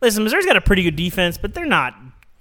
Listen, 0.01 0.25
Missouri's 0.25 0.47
got 0.47 0.57
a 0.57 0.61
pretty 0.61 0.83
good 0.83 0.97
defense, 0.97 1.39
but 1.39 1.55
they're 1.55 1.67
not 1.67 1.95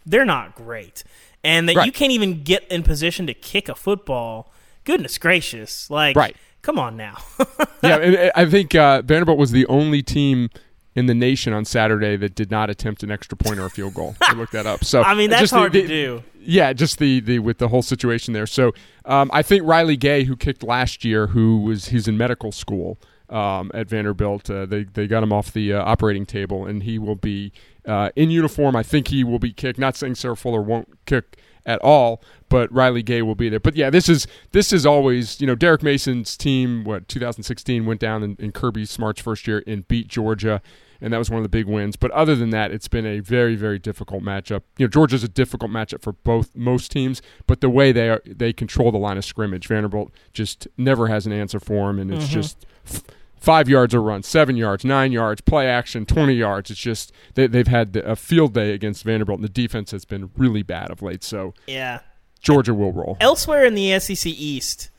they're 0.06 0.26
not 0.26 0.56
great, 0.56 1.04
and 1.48 1.68
that 1.70 1.76
Right. 1.76 1.86
you 1.86 1.92
can't 1.92 2.12
even 2.12 2.44
get 2.44 2.68
in 2.72 2.84
position 2.84 3.26
to 3.28 3.34
kick 3.34 3.70
a 3.70 3.76
football. 3.76 4.52
Goodness 4.84 5.18
gracious! 5.18 5.90
Like, 5.90 6.16
Right. 6.16 6.36
Come 6.62 6.78
on 6.80 6.98
now. 6.98 7.16
yeah, 7.84 8.30
I 8.36 8.46
think 8.46 8.76
uh, 8.76 9.02
Vanderbilt 9.02 9.38
was 9.38 9.52
the 9.52 9.66
only 9.68 10.02
team 10.04 10.50
in 10.96 11.06
the 11.06 11.14
nation 11.14 11.54
on 11.54 11.64
Saturday 11.64 12.18
that 12.18 12.36
did 12.36 12.50
not 12.52 12.70
attempt 12.70 13.04
an 13.04 13.12
extra 13.12 13.38
point 13.38 13.60
or 13.60 13.66
a 13.66 13.70
field 13.70 13.94
goal. 13.94 14.16
I 14.22 14.34
looked 14.34 14.52
that 14.54 14.66
up. 14.66 14.84
So 14.84 15.02
I 15.06 15.14
mean, 15.14 15.30
that's 15.30 15.42
just 15.44 15.54
the- 15.54 15.60
hard 15.60 15.72
the- 15.74 15.84
to 15.84 15.88
do. 15.88 16.24
Yeah, 16.40 16.72
just 16.74 16.98
the, 17.00 17.20
the 17.20 17.40
with 17.40 17.58
the 17.60 17.68
whole 17.68 17.82
situation 17.82 18.34
there. 18.34 18.48
So 18.48 18.74
um, 19.06 19.30
I 19.34 19.42
think 19.44 19.64
Ryley 19.64 19.98
Guay, 19.98 20.26
who 20.26 20.36
kicked 20.36 20.64
last 20.64 21.04
year, 21.06 21.28
who 21.28 21.60
was 21.62 21.88
he's 21.90 22.08
in 22.08 22.18
medical 22.18 22.52
school 22.54 22.98
um, 23.30 23.70
at 23.74 23.88
Vanderbilt, 23.90 24.50
uh, 24.50 24.66
they 24.66 24.84
they 24.86 25.08
got 25.08 25.24
him 25.24 25.32
off 25.34 25.52
the 25.52 25.74
uh, 25.74 25.84
operating 25.84 26.26
table, 26.26 26.66
and 26.66 26.84
he 26.84 26.98
will 27.00 27.16
be 27.18 27.52
uh, 27.88 28.10
in 28.16 28.30
uniform. 28.30 28.76
I 28.76 28.84
think 28.84 29.08
he 29.08 29.24
will 29.24 29.40
be 29.40 29.52
kicked. 29.52 29.80
Not 29.80 29.96
saying 29.96 30.16
Sarah 30.16 30.38
Fuller 30.38 30.62
won't 30.62 30.90
kick 31.06 31.38
at 31.66 31.82
all, 31.82 32.22
but 32.50 32.72
Ryley 32.72 33.04
Guay 33.04 33.24
will 33.24 33.36
be 33.36 33.50
there. 33.50 33.60
But 33.60 33.76
yeah, 33.76 33.90
this 33.90 34.08
is 34.08 34.28
this 34.52 34.72
is 34.72 34.86
always 34.86 35.42
you 35.42 35.48
know 35.48 35.56
Derek 35.56 35.84
Mason's 35.84 36.38
team. 36.38 36.84
What 36.84 37.08
2016 37.08 37.86
went 37.86 38.00
down 38.00 38.24
in, 38.24 38.36
in 38.40 38.52
Kirby 38.52 38.86
Smart's 38.86 39.22
first 39.22 39.48
year 39.48 39.64
and 39.66 39.88
beat 39.88 40.08
Georgia 40.08 40.62
and 41.02 41.14
that 41.14 41.18
was 41.18 41.30
one 41.30 41.38
of 41.38 41.44
the 41.44 41.50
big 41.50 41.68
wins. 41.68 41.96
But 41.96 42.12
other 42.12 42.36
than 42.36 42.50
that, 42.52 42.72
it's 42.72 42.88
been 42.88 43.06
a 43.06 43.20
very, 43.20 43.56
very 43.56 43.80
difficult 43.80 44.24
matchup. 44.24 44.64
You 44.78 44.86
know, 44.86 44.90
Georgia's 44.90 45.24
a 45.24 45.28
difficult 45.28 45.72
matchup 45.72 46.02
for 46.02 46.14
both 46.14 46.56
most 46.56 46.92
teams, 46.92 47.22
but 47.46 47.62
the 47.62 47.70
way 47.70 47.92
they 47.92 48.10
are, 48.10 48.22
they 48.26 48.54
control 48.54 48.92
the 48.92 48.98
line 48.98 49.18
of 49.18 49.26
scrimmage, 49.26 49.68
Vanderbilt 49.68 50.12
just 50.34 50.68
never 50.78 51.08
has 51.08 51.26
an 51.26 51.34
answer 51.34 51.60
for 51.60 51.88
them, 51.88 52.00
and 52.00 52.12
it's 52.12 52.28
just 52.28 52.66
f- 52.86 53.04
five 53.40 53.70
yards 53.70 53.94
a 53.94 54.00
run, 54.00 54.24
seven 54.24 54.56
yards, 54.58 54.84
nine 54.84 55.12
yards, 55.12 55.42
play 55.42 55.68
action, 55.68 56.06
twenty 56.06 56.34
yards. 56.34 56.72
It's 56.72 56.80
just 56.80 57.12
they, 57.36 57.48
they've 57.48 57.68
had 57.68 57.96
a 57.96 58.16
field 58.16 58.54
day 58.54 58.74
against 58.74 59.04
Vanderbilt, 59.04 59.40
and 59.40 59.48
the 59.48 59.52
defense 59.52 59.92
has 59.92 60.06
been 60.06 60.32
really 60.38 60.64
bad 60.64 60.92
of 60.92 61.02
late. 61.02 61.24
So 61.24 61.54
yeah. 61.66 62.00
Georgia 62.40 62.74
will 62.74 62.92
roll. 62.92 63.18
Elsewhere 63.20 63.66
in 63.66 63.74
the 63.74 64.00
SEC 64.00 64.26
East, 64.28 64.90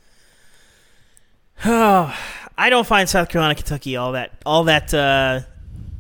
oh, 1.65 2.17
I 2.59 2.71
don't 2.71 2.87
find 2.87 3.09
South 3.09 3.29
Carolina, 3.29 3.55
Kentucky 3.55 3.97
all 3.97 4.13
that 4.13 4.33
all 4.45 4.65
that 4.65 4.93
uh, 4.93 5.41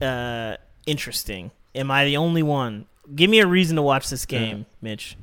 uh, 0.04 0.56
interesting. 0.86 1.50
Am 1.74 1.90
I 1.90 2.04
the 2.04 2.16
only 2.16 2.42
one? 2.42 2.86
Give 3.14 3.30
me 3.30 3.38
a 3.40 3.46
reason 3.46 3.76
to 3.76 3.82
watch 3.82 4.10
this 4.10 4.26
game, 4.26 4.66
Mitch. 4.82 5.16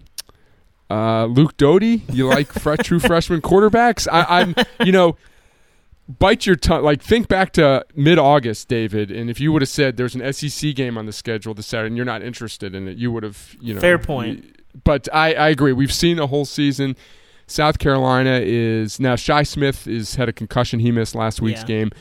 Uh, 0.89 1.25
Luke 1.25 1.57
Doty, 1.57 2.03
you 2.11 2.27
like 2.27 2.51
fre- 2.51 2.75
true 2.75 2.99
freshman 3.01 3.41
quarterbacks? 3.41 4.07
I, 4.11 4.41
I'm, 4.41 4.55
you 4.85 4.91
know, 4.91 5.17
bite 6.07 6.45
your 6.45 6.55
tongue. 6.55 6.83
Like 6.83 7.01
think 7.01 7.27
back 7.27 7.51
to 7.53 7.85
mid-August, 7.95 8.67
David, 8.67 9.11
and 9.11 9.29
if 9.29 9.39
you 9.39 9.51
would 9.51 9.61
have 9.61 9.69
said 9.69 9.97
there's 9.97 10.15
an 10.15 10.33
SEC 10.33 10.75
game 10.75 10.97
on 10.97 11.05
the 11.05 11.11
schedule 11.13 11.53
this 11.53 11.67
Saturday 11.67 11.87
and 11.87 11.97
you're 11.97 12.05
not 12.05 12.21
interested 12.21 12.75
in 12.75 12.87
it, 12.87 12.97
you 12.97 13.11
would 13.11 13.23
have, 13.23 13.55
you 13.59 13.73
know. 13.73 13.79
Fair 13.81 13.97
point. 13.97 14.61
But 14.83 15.07
I, 15.13 15.33
I 15.33 15.49
agree. 15.49 15.71
We've 15.73 15.93
seen 15.93 16.19
a 16.19 16.27
whole 16.27 16.45
season. 16.45 16.95
South 17.47 17.79
Carolina 17.79 18.39
is 18.43 18.99
now 18.99 19.15
Shi 19.15 19.43
Smith 19.43 19.87
is 19.87 20.15
had 20.15 20.27
a 20.29 20.33
concussion. 20.33 20.79
He 20.79 20.91
missed 20.91 21.15
last 21.15 21.41
week's 21.41 21.61
Yeah. 21.61 21.65
game. 21.67 21.91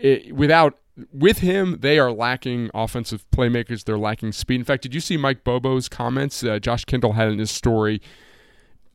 It, 0.00 0.34
without 0.34 0.78
with 1.12 1.38
him, 1.38 1.78
they 1.80 1.98
are 1.98 2.12
lacking 2.12 2.70
offensive 2.74 3.24
playmakers. 3.30 3.84
They're 3.84 3.98
lacking 3.98 4.32
speed. 4.32 4.56
In 4.56 4.64
fact, 4.64 4.82
did 4.82 4.94
you 4.94 5.00
see 5.00 5.16
Mike 5.16 5.44
Bobo's 5.44 5.88
comments? 5.88 6.44
Uh, 6.44 6.58
Josh 6.58 6.84
Kendall 6.84 7.12
had 7.14 7.28
in 7.32 7.38
his 7.38 7.50
story. 7.50 8.00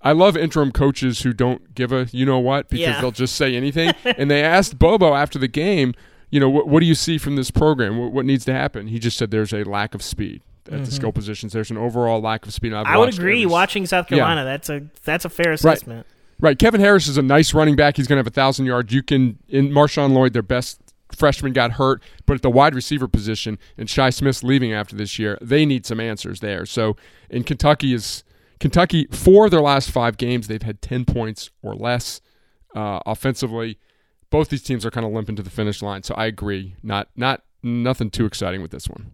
I 0.02 0.14
love 0.14 0.38
interim 0.38 0.72
coaches 0.72 1.22
who 1.22 1.34
don't 1.34 1.74
give 1.76 1.92
a 1.92 2.08
you 2.12 2.26
know 2.26 2.40
what 2.40 2.70
because 2.70 2.82
Yeah. 2.88 3.02
they'll 3.02 3.12
just 3.12 3.36
say 3.36 3.56
anything. 3.56 3.94
and 4.06 4.32
they 4.32 4.42
asked 4.44 4.80
Bobo 4.80 5.14
after 5.14 5.38
the 5.38 5.48
game, 5.48 5.94
you 6.30 6.40
know, 6.40 6.50
what, 6.50 6.68
what 6.68 6.80
do 6.80 6.86
you 6.86 6.96
see 6.96 7.18
from 7.18 7.36
this 7.36 7.52
program? 7.52 7.98
What, 7.98 8.12
what 8.12 8.26
needs 8.26 8.46
to 8.46 8.54
happen? 8.54 8.88
He 8.88 9.00
just 9.00 9.18
said 9.18 9.32
there's 9.32 9.54
a 9.54 9.64
lack 9.64 9.94
of 9.96 10.02
speed 10.02 10.42
at 10.72 10.86
the 10.86 10.92
skill 10.92 11.12
positions. 11.12 11.52
There's 11.54 11.72
an 11.72 11.78
overall 11.78 12.22
lack 12.22 12.46
of 12.46 12.54
speed. 12.54 12.74
I've 12.74 12.86
Mm-hmm. 12.86 12.96
I 12.96 12.98
would 13.00 13.14
agree. 13.14 13.42
every- 13.44 13.46
Watching 13.48 13.86
South 13.86 14.06
Yeah. 14.10 14.18
Carolina, 14.18 14.46
that's 14.46 14.70
a 14.70 14.84
that's 15.04 15.26
a 15.26 15.30
fair 15.30 15.52
assessment. 15.52 16.06
Right. 16.40 16.58
Kevin 16.58 16.80
Harris 16.80 17.08
is 17.08 17.18
a 17.18 17.22
nice 17.22 17.54
running 17.54 17.76
back. 17.76 17.98
He's 17.98 18.08
going 18.08 18.16
to 18.16 18.20
have 18.22 18.28
a 18.28 18.30
thousand 18.30 18.66
yards. 18.68 18.94
You 18.94 19.04
can 19.04 19.38
in 19.50 19.70
Marshawn 19.72 20.14
Lloyd, 20.14 20.32
their 20.32 20.42
best 20.42 20.80
freshman, 21.14 21.52
got 21.52 21.72
hurt, 21.74 22.02
but 22.26 22.36
at 22.36 22.42
the 22.44 22.50
wide 22.52 22.74
receiver 22.76 23.08
position, 23.10 23.58
and 23.78 23.90
Shi 23.90 24.12
Smith's 24.12 24.44
leaving 24.44 24.72
after 24.72 24.96
this 24.96 25.20
year, 25.20 25.38
they 25.42 25.66
need 25.66 25.86
some 25.86 26.00
answers 26.00 26.40
there. 26.40 26.66
So 26.66 26.96
in 27.30 27.44
Kentucky 27.44 27.94
is 27.94 28.24
Kentucky 28.60 29.08
for 29.12 29.50
their 29.50 29.62
last 29.62 29.92
five 29.92 30.18
games, 30.18 30.48
they've 30.48 30.62
had 30.62 30.82
ten 30.82 31.06
points 31.06 31.50
or 31.62 31.76
less 31.76 32.22
uh, 32.76 33.00
offensively. 33.06 33.78
Both 34.30 34.50
these 34.50 34.62
teams 34.62 34.86
are 34.86 34.92
kind 34.92 35.06
of 35.06 35.12
limping 35.12 35.36
to 35.38 35.44
the 35.44 35.50
finish 35.50 35.82
line. 35.82 36.04
So 36.04 36.14
I 36.16 36.26
agree. 36.26 36.76
Not 36.84 37.10
not 37.16 37.44
nothing 37.64 38.10
too 38.10 38.26
exciting 38.26 38.62
with 38.62 38.72
this 38.72 38.88
one. 38.88 39.14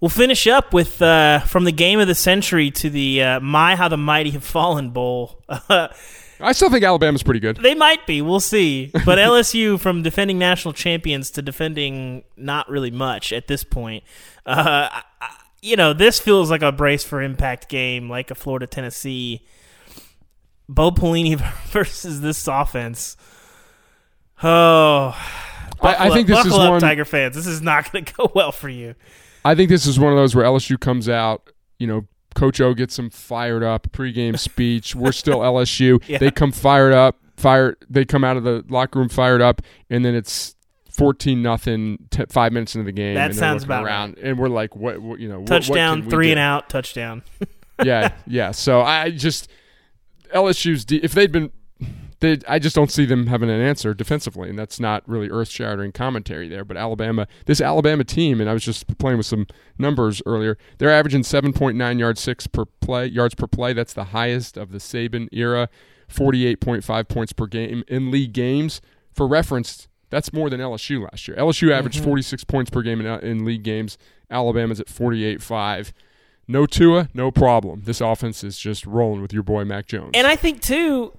We'll 0.00 0.08
finish 0.10 0.46
up 0.46 0.72
with 0.72 1.02
uh, 1.02 1.40
from 1.40 1.64
the 1.64 1.72
game 1.72 1.98
of 1.98 2.06
the 2.06 2.14
century 2.14 2.70
to 2.72 2.88
the 2.90 3.22
uh, 3.22 3.40
My 3.40 3.74
How 3.74 3.88
the 3.88 3.96
Mighty 3.96 4.30
Have 4.30 4.44
Fallen 4.44 4.90
Bowl. 4.90 5.42
I 5.48 6.52
still 6.52 6.70
think 6.70 6.84
Alabama's 6.84 7.24
pretty 7.24 7.40
good. 7.40 7.56
they 7.56 7.74
might 7.74 8.06
be, 8.06 8.22
we'll 8.22 8.38
see. 8.38 8.92
But 9.04 9.18
LSU, 9.18 9.78
from 9.80 10.02
defending 10.02 10.38
national 10.38 10.72
champions 10.72 11.30
to 11.32 11.42
defending 11.42 12.22
not 12.36 12.68
really 12.68 12.92
much 12.92 13.32
at 13.32 13.48
this 13.48 13.64
point, 13.64 14.04
uh, 14.46 14.88
I- 14.92 15.02
you 15.60 15.74
know, 15.74 15.92
this 15.92 16.20
feels 16.20 16.48
like 16.52 16.62
a 16.62 16.70
brace 16.70 17.02
for 17.02 17.20
impact 17.20 17.68
game, 17.68 18.08
like 18.08 18.30
a 18.30 18.36
Florida 18.36 18.68
Tennessee. 18.68 19.44
Bo 20.68 20.92
Pelini 20.92 21.34
versus 21.70 22.20
this 22.20 22.46
offense. 22.46 23.16
Oh, 24.40 25.08
I, 25.80 26.08
I 26.08 26.10
think 26.10 26.30
up- 26.30 26.36
this 26.44 26.46
is 26.46 26.52
buckle 26.52 26.60
up, 26.60 26.70
one. 26.70 26.80
Tiger 26.80 27.04
fans. 27.04 27.34
This 27.34 27.48
is 27.48 27.60
not 27.60 27.90
going 27.90 28.04
to 28.04 28.14
go 28.14 28.30
well 28.32 28.52
for 28.52 28.68
you. 28.68 28.94
I 29.44 29.54
think 29.54 29.70
this 29.70 29.86
is 29.86 29.98
one 29.98 30.12
of 30.12 30.18
those 30.18 30.34
where 30.34 30.44
LSU 30.44 30.78
comes 30.78 31.08
out, 31.08 31.50
you 31.78 31.86
know, 31.86 32.06
Coach 32.34 32.60
O 32.60 32.74
gets 32.74 32.96
them 32.96 33.10
fired 33.10 33.62
up, 33.62 33.88
pregame 33.92 34.38
speech. 34.38 34.94
We're 34.94 35.12
still 35.12 35.38
LSU. 35.40 36.02
Yeah. 36.08 36.18
They 36.18 36.30
come 36.30 36.52
fired 36.52 36.92
up, 36.92 37.16
fire. 37.36 37.76
They 37.88 38.04
come 38.04 38.22
out 38.24 38.36
of 38.36 38.44
the 38.44 38.64
locker 38.68 38.98
room 38.98 39.08
fired 39.08 39.40
up, 39.40 39.62
and 39.90 40.04
then 40.04 40.14
it's 40.14 40.54
fourteen 40.90 41.42
nothing. 41.42 41.98
T- 42.10 42.24
five 42.28 42.52
minutes 42.52 42.74
into 42.74 42.84
the 42.84 42.92
game, 42.92 43.14
That 43.14 43.34
sounds 43.34 43.64
about 43.64 43.84
around, 43.84 44.18
and 44.18 44.38
we're 44.38 44.48
like, 44.48 44.76
what? 44.76 45.00
what 45.00 45.18
you 45.20 45.28
know, 45.28 45.40
what- 45.40 45.50
what 45.50 45.62
Touchdown, 45.62 46.08
three 46.08 46.30
and 46.30 46.38
out, 46.38 46.68
touchdown. 46.68 47.22
yeah, 47.84 48.12
yeah. 48.26 48.50
So 48.52 48.82
I 48.82 49.10
just 49.10 49.48
LSU's 50.34 50.84
de- 50.84 51.02
if 51.02 51.12
they'd 51.12 51.32
been, 51.32 51.50
they 52.20 52.38
I 52.48 52.58
just 52.58 52.74
don't 52.74 52.90
see 52.90 53.04
them 53.04 53.26
having 53.28 53.50
an 53.50 53.60
answer 53.60 53.94
defensively, 53.94 54.48
and 54.48 54.58
that's 54.58 54.80
not 54.80 55.08
really 55.08 55.30
earth 55.30 55.48
shattering 55.48 55.92
commentary 55.92 56.48
there. 56.48 56.64
But 56.64 56.76
Alabama, 56.76 57.26
this 57.46 57.60
Alabama 57.60 58.04
team, 58.04 58.40
and 58.40 58.50
I 58.50 58.52
was 58.52 58.64
just 58.64 58.98
playing 58.98 59.18
with 59.18 59.26
some 59.26 59.46
numbers 59.78 60.20
earlier. 60.26 60.58
They're 60.78 60.90
averaging 60.90 61.22
seven 61.22 61.52
point 61.52 61.76
nine 61.76 61.98
yards 61.98 62.20
six 62.20 62.46
per 62.46 62.64
play 62.64 63.06
yards 63.06 63.34
per 63.34 63.46
play. 63.46 63.72
That's 63.72 63.92
the 63.92 64.04
highest 64.04 64.56
of 64.56 64.72
the 64.72 64.78
Saban 64.78 65.28
era. 65.32 65.68
Forty 66.08 66.46
eight 66.46 66.60
point 66.60 66.84
five 66.84 67.06
points 67.08 67.32
per 67.32 67.46
game 67.46 67.84
in 67.86 68.10
league 68.10 68.32
games. 68.32 68.80
For 69.12 69.26
reference, 69.26 69.88
that's 70.10 70.32
more 70.32 70.48
than 70.48 70.60
LSU 70.60 71.02
last 71.02 71.28
year. 71.28 71.36
LSU 71.36 71.70
averaged 71.70 71.98
mm-hmm. 71.98 72.06
46 72.06 72.44
points 72.44 72.70
per 72.70 72.82
game 72.82 73.00
in, 73.00 73.06
uh, 73.06 73.18
in 73.18 73.44
league 73.44 73.62
games. 73.62 73.98
Alabama's 74.30 74.80
at 74.80 74.86
48.5. 74.86 75.92
No 76.46 76.64
Tua, 76.64 77.08
no 77.12 77.30
problem. 77.30 77.82
This 77.84 78.00
offense 78.00 78.42
is 78.42 78.58
just 78.58 78.86
rolling 78.86 79.20
with 79.20 79.32
your 79.32 79.42
boy 79.42 79.64
Mac 79.64 79.86
Jones. 79.86 80.12
And 80.14 80.26
I 80.26 80.34
think 80.34 80.62
too, 80.62 81.12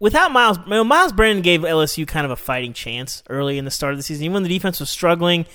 without 0.00 0.32
Myles, 0.32 0.58
you 0.58 0.70
know, 0.70 0.84
Myles 0.84 1.12
Brennan 1.12 1.42
gave 1.42 1.60
LSU 1.62 2.06
kind 2.06 2.24
of 2.24 2.30
a 2.30 2.36
fighting 2.36 2.72
chance 2.72 3.22
early 3.28 3.58
in 3.58 3.64
the 3.64 3.70
start 3.70 3.92
of 3.92 3.98
the 3.98 4.02
season. 4.02 4.24
Even 4.24 4.34
when 4.34 4.42
the 4.42 4.48
defense 4.48 4.80
was 4.80 4.90
struggling, 4.90 5.46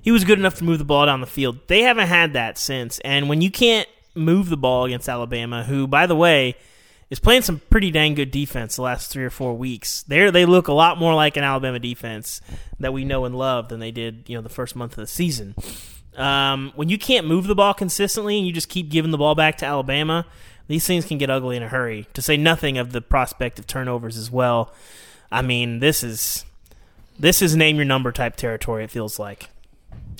he 0.00 0.10
was 0.10 0.24
good 0.24 0.38
enough 0.38 0.56
to 0.56 0.64
move 0.64 0.78
the 0.78 0.84
ball 0.84 1.06
down 1.06 1.20
the 1.20 1.26
field. 1.26 1.58
They 1.66 1.82
haven't 1.82 2.08
had 2.08 2.32
that 2.34 2.58
since. 2.58 2.98
And 3.00 3.28
when 3.28 3.40
you 3.40 3.50
can't 3.50 3.88
move 4.14 4.48
the 4.48 4.56
ball 4.56 4.84
against 4.84 5.08
Alabama, 5.08 5.64
who, 5.64 5.86
by 5.86 6.06
the 6.06 6.16
way, 6.16 6.56
is 7.10 7.18
playing 7.18 7.42
some 7.42 7.60
pretty 7.70 7.90
dang 7.90 8.14
good 8.14 8.30
defense 8.30 8.76
the 8.76 8.82
last 8.82 9.10
three 9.10 9.24
or 9.24 9.30
four 9.30 9.54
weeks. 9.54 10.02
They 10.02 10.30
they 10.30 10.44
look 10.44 10.68
a 10.68 10.72
lot 10.72 10.98
more 10.98 11.14
like 11.14 11.36
an 11.36 11.44
Alabama 11.44 11.78
defense 11.78 12.40
that 12.80 12.92
we 12.92 13.04
know 13.04 13.24
and 13.24 13.34
love 13.34 13.68
than 13.68 13.80
they 13.80 13.90
did, 13.90 14.24
you 14.26 14.36
know, 14.36 14.42
the 14.42 14.48
first 14.48 14.76
month 14.76 14.92
of 14.92 14.98
the 14.98 15.06
season. 15.06 15.54
Um, 16.16 16.72
when 16.74 16.88
you 16.88 16.98
can't 16.98 17.26
move 17.26 17.46
the 17.46 17.54
ball 17.54 17.74
consistently 17.74 18.38
and 18.38 18.46
you 18.46 18.52
just 18.52 18.68
keep 18.68 18.90
giving 18.90 19.12
the 19.12 19.18
ball 19.18 19.34
back 19.34 19.58
to 19.58 19.66
Alabama, 19.66 20.26
these 20.68 20.86
things 20.86 21.04
can 21.04 21.18
get 21.18 21.28
ugly 21.30 21.56
in 21.56 21.62
a 21.62 21.68
hurry. 21.68 22.06
To 22.14 22.22
say 22.22 22.36
nothing 22.36 22.78
of 22.78 22.92
the 22.92 23.00
prospect 23.00 23.58
of 23.58 23.66
turnovers 23.66 24.16
as 24.16 24.30
well. 24.30 24.72
I 25.32 25.42
mean, 25.42 25.80
this 25.80 26.02
is 26.04 26.44
this 27.18 27.42
is 27.42 27.56
name 27.56 27.76
your 27.76 27.84
number 27.84 28.12
type 28.12 28.36
territory. 28.36 28.84
It 28.84 28.90
feels 28.90 29.18
like. 29.18 29.48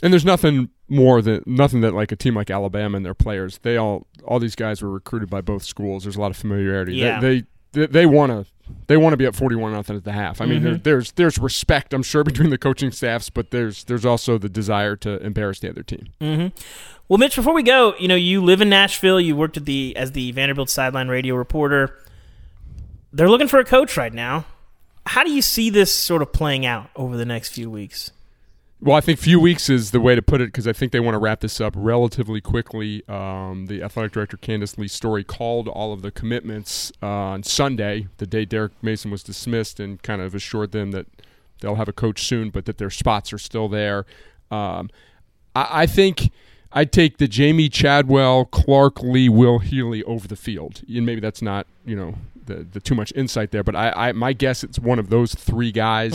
And 0.02 0.12
there's 0.12 0.24
nothing 0.24 0.70
more 0.88 1.20
than 1.22 1.42
nothing 1.46 1.80
that 1.82 1.92
like 1.94 2.12
a 2.12 2.16
team 2.16 2.34
like 2.34 2.50
Alabama 2.50 2.96
and 2.96 3.04
their 3.06 3.14
players. 3.14 3.58
They 3.58 3.76
all 3.76 4.06
all 4.24 4.38
these 4.38 4.54
guys 4.56 4.82
were 4.82 4.90
recruited 4.90 5.30
by 5.30 5.40
both 5.40 5.62
schools. 5.64 6.02
There's 6.04 6.16
a 6.16 6.20
lot 6.20 6.30
of 6.30 6.36
familiarity. 6.36 6.92
They- 6.92 7.06
Yeah. 7.06 7.20
They 7.20 7.44
they, 7.72 7.86
they 7.86 8.06
want 8.06 8.32
to 8.32 8.46
they 8.86 8.96
want 8.96 9.12
to 9.12 9.16
be 9.16 9.26
up 9.26 9.34
41 9.34 9.72
nothing 9.72 9.96
at 9.96 10.04
the 10.04 10.12
half. 10.12 10.40
I 10.40 10.46
mean, 10.46 10.62
there, 10.62 10.74
mm-hmm. 10.74 10.82
there's 10.82 11.12
there's 11.12 11.38
respect 11.38 11.92
I'm 11.92 12.02
sure 12.02 12.24
between 12.32 12.50
the 12.50 12.58
coaching 12.58 12.90
staffs, 12.90 13.30
but 13.30 13.50
there's 13.50 13.84
there's 13.84 14.06
also 14.06 14.38
the 14.38 14.48
desire 14.48 14.96
to 14.96 15.20
embarrass 15.24 15.60
the 15.60 15.70
other 15.70 15.82
team. 15.82 16.08
Mm-hmm. 16.20 16.56
Well, 17.08 17.18
Mitch, 17.18 17.36
before 17.36 17.54
we 17.54 17.62
go, 17.62 17.94
you 17.98 18.08
know, 18.08 18.14
you 18.14 18.42
live 18.42 18.60
in 18.60 18.68
Nashville. 18.68 19.20
You 19.20 19.36
worked 19.36 19.56
at 19.56 19.64
the 19.64 19.94
as 19.96 20.12
the 20.12 20.32
Vanderbilt 20.32 20.70
sideline 20.70 21.08
radio 21.08 21.34
reporter. 21.34 21.98
They're 23.12 23.30
looking 23.30 23.48
for 23.48 23.58
a 23.58 23.64
coach 23.64 23.96
right 23.96 24.12
now. 24.12 24.44
How 25.06 25.24
do 25.24 25.30
you 25.30 25.40
see 25.40 25.70
this 25.70 25.94
sort 25.94 26.20
of 26.20 26.32
playing 26.32 26.66
out 26.66 26.90
over 26.94 27.16
the 27.16 27.24
next 27.24 27.50
few 27.50 27.70
weeks? 27.70 28.10
Well, 28.80 28.96
I 28.96 29.00
think 29.00 29.18
few 29.18 29.40
weeks 29.40 29.68
is 29.68 29.90
the 29.90 30.00
way 30.00 30.14
to 30.14 30.22
put 30.22 30.40
it 30.40 30.46
because 30.46 30.68
I 30.68 30.72
think 30.72 30.92
they 30.92 31.00
want 31.00 31.16
to 31.16 31.18
wrap 31.18 31.40
this 31.40 31.60
up 31.60 31.74
relatively 31.76 32.40
quickly. 32.40 33.02
Um, 33.08 33.66
the 33.66 33.82
athletic 33.82 34.12
director 34.12 34.36
Candice 34.36 34.78
Lee 34.78 34.86
Storey 34.86 35.24
called 35.24 35.66
all 35.66 35.92
of 35.92 36.02
the 36.02 36.12
commitments 36.12 36.92
uh, 37.02 37.06
on 37.06 37.42
Sunday, 37.42 38.06
the 38.18 38.26
day 38.26 38.44
Derek 38.44 38.72
Mason 38.80 39.10
was 39.10 39.24
dismissed, 39.24 39.80
and 39.80 40.00
kind 40.02 40.22
of 40.22 40.32
assured 40.32 40.70
them 40.70 40.92
that 40.92 41.06
they'll 41.60 41.74
have 41.74 41.88
a 41.88 41.92
coach 41.92 42.24
soon, 42.24 42.50
but 42.50 42.66
that 42.66 42.78
their 42.78 42.90
spots 42.90 43.32
are 43.32 43.38
still 43.38 43.68
there. 43.68 44.06
Um, 44.48 44.90
I, 45.56 45.82
I 45.82 45.86
think 45.86 46.30
I'd 46.72 46.92
take 46.92 47.18
the 47.18 47.26
Jamey 47.26 47.72
Chadwell, 47.72 48.44
Clark 48.44 49.02
Lea, 49.02 49.28
Will 49.28 49.58
Healy 49.58 50.04
over 50.04 50.28
the 50.28 50.36
field, 50.36 50.82
and 50.88 51.04
maybe 51.04 51.20
that's 51.20 51.42
not 51.42 51.66
you 51.84 51.96
know 51.96 52.14
the 52.46 52.64
the 52.70 52.78
too 52.78 52.94
much 52.94 53.12
insight 53.16 53.50
there, 53.50 53.64
but 53.64 53.74
I, 53.74 53.90
I 53.90 54.12
my 54.12 54.32
guess 54.32 54.62
it's 54.62 54.78
one 54.78 55.00
of 55.00 55.10
those 55.10 55.34
three 55.34 55.72
guys. 55.72 56.14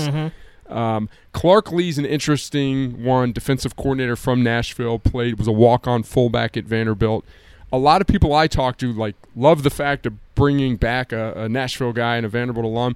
Um, 0.69 1.09
Clark 1.33 1.71
Lea's 1.71 1.97
an 1.97 2.05
interesting 2.05 3.03
one, 3.03 3.31
defensive 3.31 3.75
coordinator 3.75 4.15
from 4.15 4.43
Nashville, 4.43 4.99
played 4.99 5.37
was 5.37 5.47
a 5.47 5.51
walk-on 5.51 6.03
fullback 6.03 6.55
at 6.57 6.65
Vanderbilt. 6.65 7.25
A 7.71 7.77
lot 7.77 8.01
of 8.01 8.07
people 8.07 8.33
I 8.33 8.47
talk 8.47 8.77
to 8.77 8.93
like 8.93 9.15
love 9.35 9.63
the 9.63 9.69
fact 9.69 10.05
of 10.05 10.13
bringing 10.35 10.75
back 10.75 11.11
a, 11.11 11.33
a 11.33 11.49
Nashville 11.49 11.93
guy 11.93 12.17
and 12.17 12.25
a 12.25 12.29
Vanderbilt 12.29 12.65
alum, 12.65 12.95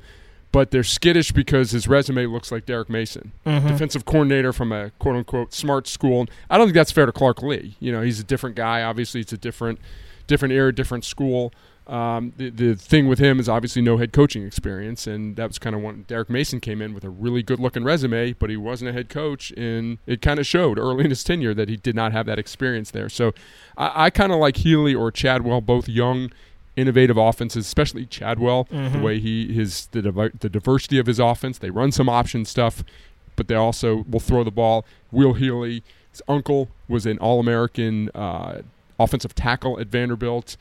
but 0.52 0.72
they're 0.72 0.84
skittish 0.84 1.32
because 1.32 1.72
his 1.72 1.88
resume 1.88 2.26
looks 2.28 2.52
like 2.52 2.66
Derek 2.66 2.90
Mason, 2.90 3.32
defensive 3.44 4.06
coordinator 4.06 4.54
from 4.54 4.72
a 4.72 4.92
quote-unquote 5.00 5.54
smart 5.54 5.88
school. 5.88 6.26
I 6.50 6.58
don't 6.58 6.68
think 6.68 6.76
that's 6.76 6.92
fair 6.92 7.06
to 7.06 7.12
Clark 7.12 7.42
Lee. 7.44 7.76
You 7.80 7.92
know, 7.92 8.02
he's 8.02 8.20
a 8.20 8.24
different 8.24 8.56
guy. 8.56 8.82
Obviously, 8.82 9.22
it's 9.22 9.34
a 9.34 9.38
different, 9.38 9.80
different 10.26 10.54
era, 10.54 10.74
different 10.74 11.06
school. 11.06 11.52
Um, 11.88 12.34
the, 12.36 12.50
the 12.50 12.76
thing 12.76 13.08
with 13.08 13.20
him 13.20 13.40
is 13.40 13.48
obviously 13.48 13.82
no 13.82 13.96
head 13.98 14.12
coaching 14.12 14.46
experience, 14.46 15.08
and 15.08 15.38
that 15.38 15.48
was 15.48 15.58
kind 15.58 15.76
of 15.76 15.82
when 15.82 16.04
Derek 16.04 16.30
Mason 16.30 16.60
came 16.60 16.82
in 16.82 16.94
with 16.94 17.06
a 17.06 17.10
really 17.10 17.42
good 17.42 17.60
looking 17.60 17.84
resume, 17.86 18.34
but 18.34 18.50
he 18.50 18.58
wasn't 18.58 18.90
a 18.90 18.94
head 18.94 19.08
coach, 19.08 19.52
and 19.56 19.98
it 20.06 20.22
kind 20.22 20.38
of 20.40 20.46
showed 20.46 20.78
early 20.78 21.06
in 21.06 21.10
his 21.12 21.24
tenure 21.24 21.54
that 21.54 21.70
he 21.70 21.78
did 21.78 21.96
not 21.96 22.12
have 22.12 22.26
that 22.26 22.38
experience 22.40 22.92
there. 22.92 23.08
So 23.08 23.34
I, 23.78 24.06
I 24.06 24.10
kind 24.10 24.34
of 24.34 24.40
like 24.40 24.58
Healy 24.58 24.94
or 24.94 25.12
Chadwell, 25.12 25.62
both 25.62 25.88
young, 25.88 26.30
innovative 26.76 27.16
offenses, 27.18 27.66
especially 27.66 28.06
Chadwell, 28.06 28.68
the 28.70 29.00
way 29.00 29.20
he 29.20 29.54
his 29.54 29.88
the 29.88 30.02
diver- 30.02 30.34
the 30.38 30.50
diversity 30.50 31.00
of 31.00 31.08
his 31.08 31.20
offense. 31.20 31.58
They 31.58 31.70
run 31.70 31.92
some 31.94 32.10
option 32.10 32.44
stuff, 32.46 32.84
but 33.38 33.48
they 33.48 33.56
also 33.56 34.04
will 34.10 34.20
throw 34.20 34.44
the 34.44 34.52
ball. 34.52 34.86
Will 35.12 35.34
Healy, 35.36 35.84
his 36.12 36.22
uncle 36.28 36.68
was 36.90 37.06
an 37.06 37.18
All 37.20 37.40
American 37.40 38.10
uh, 38.14 38.62
offensive 39.00 39.34
tackle 39.36 39.80
at 39.80 39.88
Vanderbilt. 39.88 40.58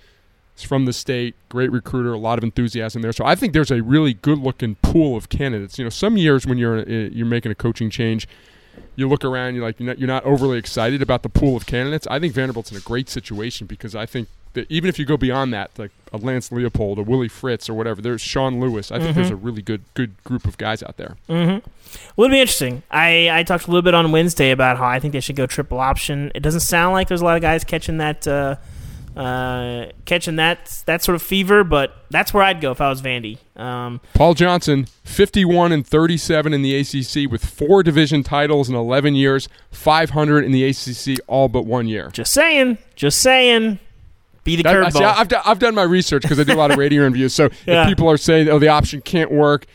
He's 0.56 0.66
from 0.66 0.86
the 0.86 0.92
state, 0.92 1.34
great 1.50 1.70
recruiter, 1.70 2.14
a 2.14 2.18
lot 2.18 2.38
of 2.38 2.44
enthusiasm 2.44 3.02
there. 3.02 3.12
So 3.12 3.26
I 3.26 3.34
think 3.34 3.52
there's 3.52 3.70
a 3.70 3.82
really 3.82 4.14
good-looking 4.14 4.76
pool 4.76 5.14
of 5.14 5.28
candidates. 5.28 5.78
You 5.78 5.84
know, 5.84 5.90
some 5.90 6.16
years 6.16 6.46
when 6.46 6.56
you're 6.56 6.78
uh, 6.78 6.84
you're 6.84 7.26
making 7.26 7.52
a 7.52 7.54
coaching 7.54 7.90
change, 7.90 8.26
you 8.94 9.06
look 9.06 9.22
around, 9.24 9.54
you're 9.54 9.64
like 9.64 9.78
you're 9.78 9.88
not, 9.88 9.98
you're 9.98 10.08
not 10.08 10.24
overly 10.24 10.56
excited 10.58 11.02
about 11.02 11.22
the 11.22 11.28
pool 11.28 11.56
of 11.56 11.66
candidates. 11.66 12.06
I 12.10 12.18
think 12.18 12.32
Vanderbilt's 12.32 12.70
in 12.70 12.78
a 12.78 12.80
great 12.80 13.10
situation 13.10 13.66
because 13.66 13.94
I 13.94 14.06
think 14.06 14.28
that 14.54 14.66
even 14.70 14.88
if 14.88 14.98
you 14.98 15.04
go 15.04 15.18
beyond 15.18 15.52
that, 15.52 15.78
like 15.78 15.90
a 16.14 16.16
Lance 16.16 16.48
Leipold 16.48 16.96
or 16.96 17.02
Willie 17.02 17.28
Fritz 17.28 17.68
or 17.68 17.74
whatever, 17.74 18.00
there's 18.00 18.22
Sean 18.22 18.58
Lewis. 18.58 18.90
I 18.90 18.98
think 18.98 19.14
there's 19.14 19.28
a 19.28 19.36
really 19.36 19.60
good 19.60 19.82
good 19.92 20.24
group 20.24 20.46
of 20.46 20.56
guys 20.56 20.82
out 20.82 20.96
there. 20.96 21.16
Well, 22.16 22.24
it'll 22.24 22.34
be 22.34 22.40
interesting. 22.40 22.82
I, 22.90 23.28
I 23.30 23.42
talked 23.42 23.66
a 23.66 23.70
little 23.70 23.82
bit 23.82 23.92
on 23.92 24.10
Wednesday 24.10 24.52
about 24.52 24.78
how 24.78 24.86
I 24.86 24.98
think 25.00 25.12
they 25.12 25.20
should 25.20 25.36
go 25.36 25.46
triple 25.46 25.78
option. 25.78 26.32
It 26.34 26.40
doesn't 26.40 26.60
sound 26.60 26.94
like 26.94 27.08
there's 27.08 27.20
a 27.20 27.24
lot 27.24 27.36
of 27.36 27.42
guys 27.42 27.64
catching 27.64 27.98
that 27.98 28.26
uh, 28.26 28.56
uh, 29.16 29.86
catching 30.04 30.36
that 30.36 30.82
that 30.86 31.02
sort 31.02 31.16
of 31.16 31.22
fever, 31.22 31.64
but 31.64 31.94
that's 32.10 32.34
where 32.34 32.42
I'd 32.42 32.60
go 32.60 32.70
if 32.72 32.80
I 32.80 32.88
was 32.90 33.00
Vandy. 33.00 33.38
Um, 33.56 34.00
Paul 34.14 34.34
Johnson, 34.34 34.86
51 35.04 35.72
and 35.72 35.86
37 35.86 36.52
in 36.52 36.60
the 36.62 36.76
ACC 36.76 37.30
with 37.30 37.44
four 37.44 37.82
division 37.82 38.22
titles 38.22 38.68
in 38.68 38.74
11 38.74 39.14
years, 39.14 39.48
500 39.70 40.44
in 40.44 40.52
the 40.52 40.64
ACC 40.64 41.18
all 41.26 41.48
but 41.48 41.64
one 41.64 41.88
year. 41.88 42.10
just 42.12 42.32
saying, 42.32 42.78
just 42.94 43.20
saying. 43.20 43.78
Be 44.44 44.54
the 44.54 44.62
That- 44.62 44.76
curveball. 44.76 45.02
I've, 45.16 45.26
done, 45.28 45.42
I've 45.44 45.58
done 45.58 45.74
my 45.74 45.82
research 45.82 46.22
because 46.22 46.38
I 46.38 46.44
do 46.44 46.52
a 46.52 46.54
lot 46.54 46.70
of 46.70 46.76
radio 46.78 47.02
interviews. 47.02 47.32
So 47.34 47.48
Yeah. 47.66 47.82
if 47.82 47.88
people 47.88 48.08
are 48.08 48.16
saying, 48.16 48.48
"Oh, 48.48 48.60
the 48.60 48.68
option 48.68 49.00
can't 49.00 49.32
work," 49.32 49.66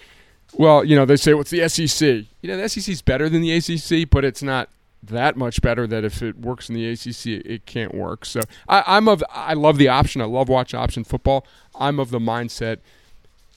well, 0.54 0.86
you 0.86 0.96
know, 0.96 1.04
they 1.04 1.18
say, 1.18 1.34
"What's 1.34 1.50
the 1.50 1.62
SEC?" 1.68 2.26
You 2.42 2.48
know, 2.48 2.56
the 2.56 2.70
SEC 2.70 2.94
is 2.94 3.02
better 3.02 3.28
than 3.28 3.42
the 3.42 3.52
ACC, 3.52 4.06
but 4.10 4.24
it's 4.24 4.42
not 4.42 4.70
that 5.04 5.36
much 5.36 5.62
better. 5.62 5.88
That 5.88 6.04
if 6.04 6.22
it 6.22 6.38
works 6.38 6.70
in 6.70 6.76
the 6.76 6.90
ACC, 6.90 7.46
it, 7.46 7.66
can't 7.66 7.94
work. 7.94 8.26
So 8.26 8.42
I, 8.68 8.84
I'm 8.86 9.08
of 9.08 9.24
I 9.30 9.54
love 9.54 9.78
the 9.78 9.88
option. 9.88 10.22
I 10.22 10.26
love 10.26 10.50
watching 10.50 10.80
option 10.80 11.04
football. 11.04 11.46
I'm 11.76 12.00
of 12.00 12.12
the 12.12 12.20
mindset. 12.20 12.78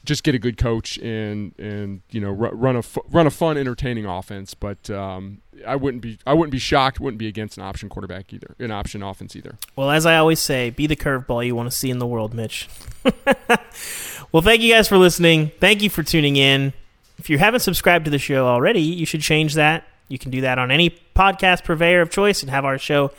Just 0.04 0.22
get 0.22 0.35
a 0.35 0.38
good 0.38 0.59
coach 0.59 0.98
and 0.98 1.59
and 1.59 2.02
you 2.11 2.20
know 2.20 2.30
run 2.30 2.76
a 2.76 2.83
run 3.09 3.26
a 3.26 3.30
fun, 3.30 3.57
entertaining 3.57 4.04
offense. 4.04 4.54
But 4.54 4.90
um, 4.90 5.40
I 5.66 5.76
wouldn't 5.76 6.02
be 6.02 6.18
I 6.26 6.35
wouldn't 6.35 6.52
be 6.52 6.59
shocked. 6.59 7.00
Wouldn't 7.00 7.18
be 7.18 7.28
against 7.28 7.57
an 7.57 7.64
option 7.64 7.88
quarterback 7.88 8.33
either, 8.33 8.54
an 8.59 8.70
option 8.70 9.02
offense 9.02 9.35
either. 9.35 9.57
Well, 9.76 9.90
as 9.90 10.07
I 10.07 10.16
always 10.16 10.40
say, 10.40 10.70
be 10.70 10.87
the 10.87 10.96
curveball 10.96 11.44
you 11.46 11.54
want 11.54 11.70
to 11.70 11.76
see 11.76 11.90
in 11.90 11.98
the 11.98 12.07
world, 12.07 12.35
Mitch. 12.35 12.68
well, 14.33 14.42
thank 14.42 14.61
you 14.61 14.72
guys 14.72 14.88
for 14.88 14.98
listening. 14.98 15.52
Thank 15.61 15.83
you 15.83 15.90
for 15.90 16.02
tuning 16.02 16.37
in. 16.37 16.72
If 17.18 17.30
you 17.30 17.38
haven't 17.38 17.61
subscribed 17.61 18.04
to 18.07 18.11
the 18.11 18.18
show 18.18 18.46
already, 18.46 18.80
you 18.80 19.07
should 19.07 19.20
change 19.20 19.54
that. 19.54 19.85
You 20.09 20.18
can 20.18 20.30
do 20.30 20.42
that 20.42 20.59
on 20.59 20.70
any 20.70 20.98
podcast 21.14 21.64
purveyor 21.64 22.00
of 22.00 22.11
choice 22.11 22.42
and 22.42 22.50
have 22.50 22.64
our 22.64 22.79
show 22.79 23.11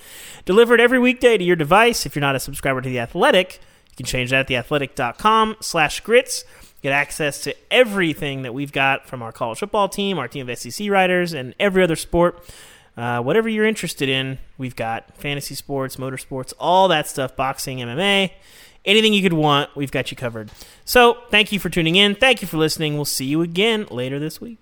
delivered 0.46 0.80
every 0.80 1.00
weekday 1.00 1.38
to 1.38 1.44
your 1.44 1.56
device. 1.56 2.06
If 2.06 2.16
you're 2.16 2.22
not 2.22 2.36
a 2.36 2.40
subscriber 2.40 2.82
to 2.82 2.90
The 2.90 3.00
Athletic, 3.00 3.60
you 3.90 3.96
can 3.98 4.06
change 4.06 4.30
that 4.32 4.52
at 4.52 4.66
theathletic.com 4.68 5.58
slash 5.62 6.00
grits. 6.02 6.44
Get 6.82 6.92
access 6.92 7.42
to 7.44 7.56
everything 7.72 8.44
that 8.44 8.54
we've 8.54 8.72
got 8.72 9.08
from 9.08 9.24
our 9.24 9.32
college 9.32 9.60
football 9.60 9.90
team, 9.90 10.20
our 10.20 10.28
team 10.28 10.48
of 10.48 10.58
SEC 10.58 10.90
writers, 10.90 11.34
and 11.34 11.56
every 11.60 11.82
other 11.82 11.96
sport. 11.96 12.48
Uh, 12.96 13.22
whatever 13.22 13.50
you're 13.50 13.66
interested 13.66 14.08
in, 14.08 14.38
we've 14.58 14.76
got 14.76 15.18
fantasy 15.18 15.56
sports, 15.56 15.96
motorsports, 15.96 16.54
all 16.60 16.88
that 16.88 17.08
stuff, 17.08 17.36
boxing, 17.36 17.80
MMA, 17.80 18.32
anything 18.86 19.14
you 19.14 19.22
could 19.22 19.34
want, 19.34 19.76
we've 19.76 19.92
got 19.92 20.12
you 20.12 20.18
covered. 20.18 20.52
So, 20.86 21.18
thank 21.30 21.52
you 21.52 21.60
for 21.60 21.70
tuning 21.70 21.96
in. 21.96 22.16
Thank 22.16 22.42
you 22.42 22.48
for 22.48 22.58
listening. 22.58 22.96
We'll 22.96 23.06
see 23.06 23.26
you 23.26 23.42
again 23.42 23.88
later 23.90 24.20
this 24.20 24.40
week. 24.40 24.60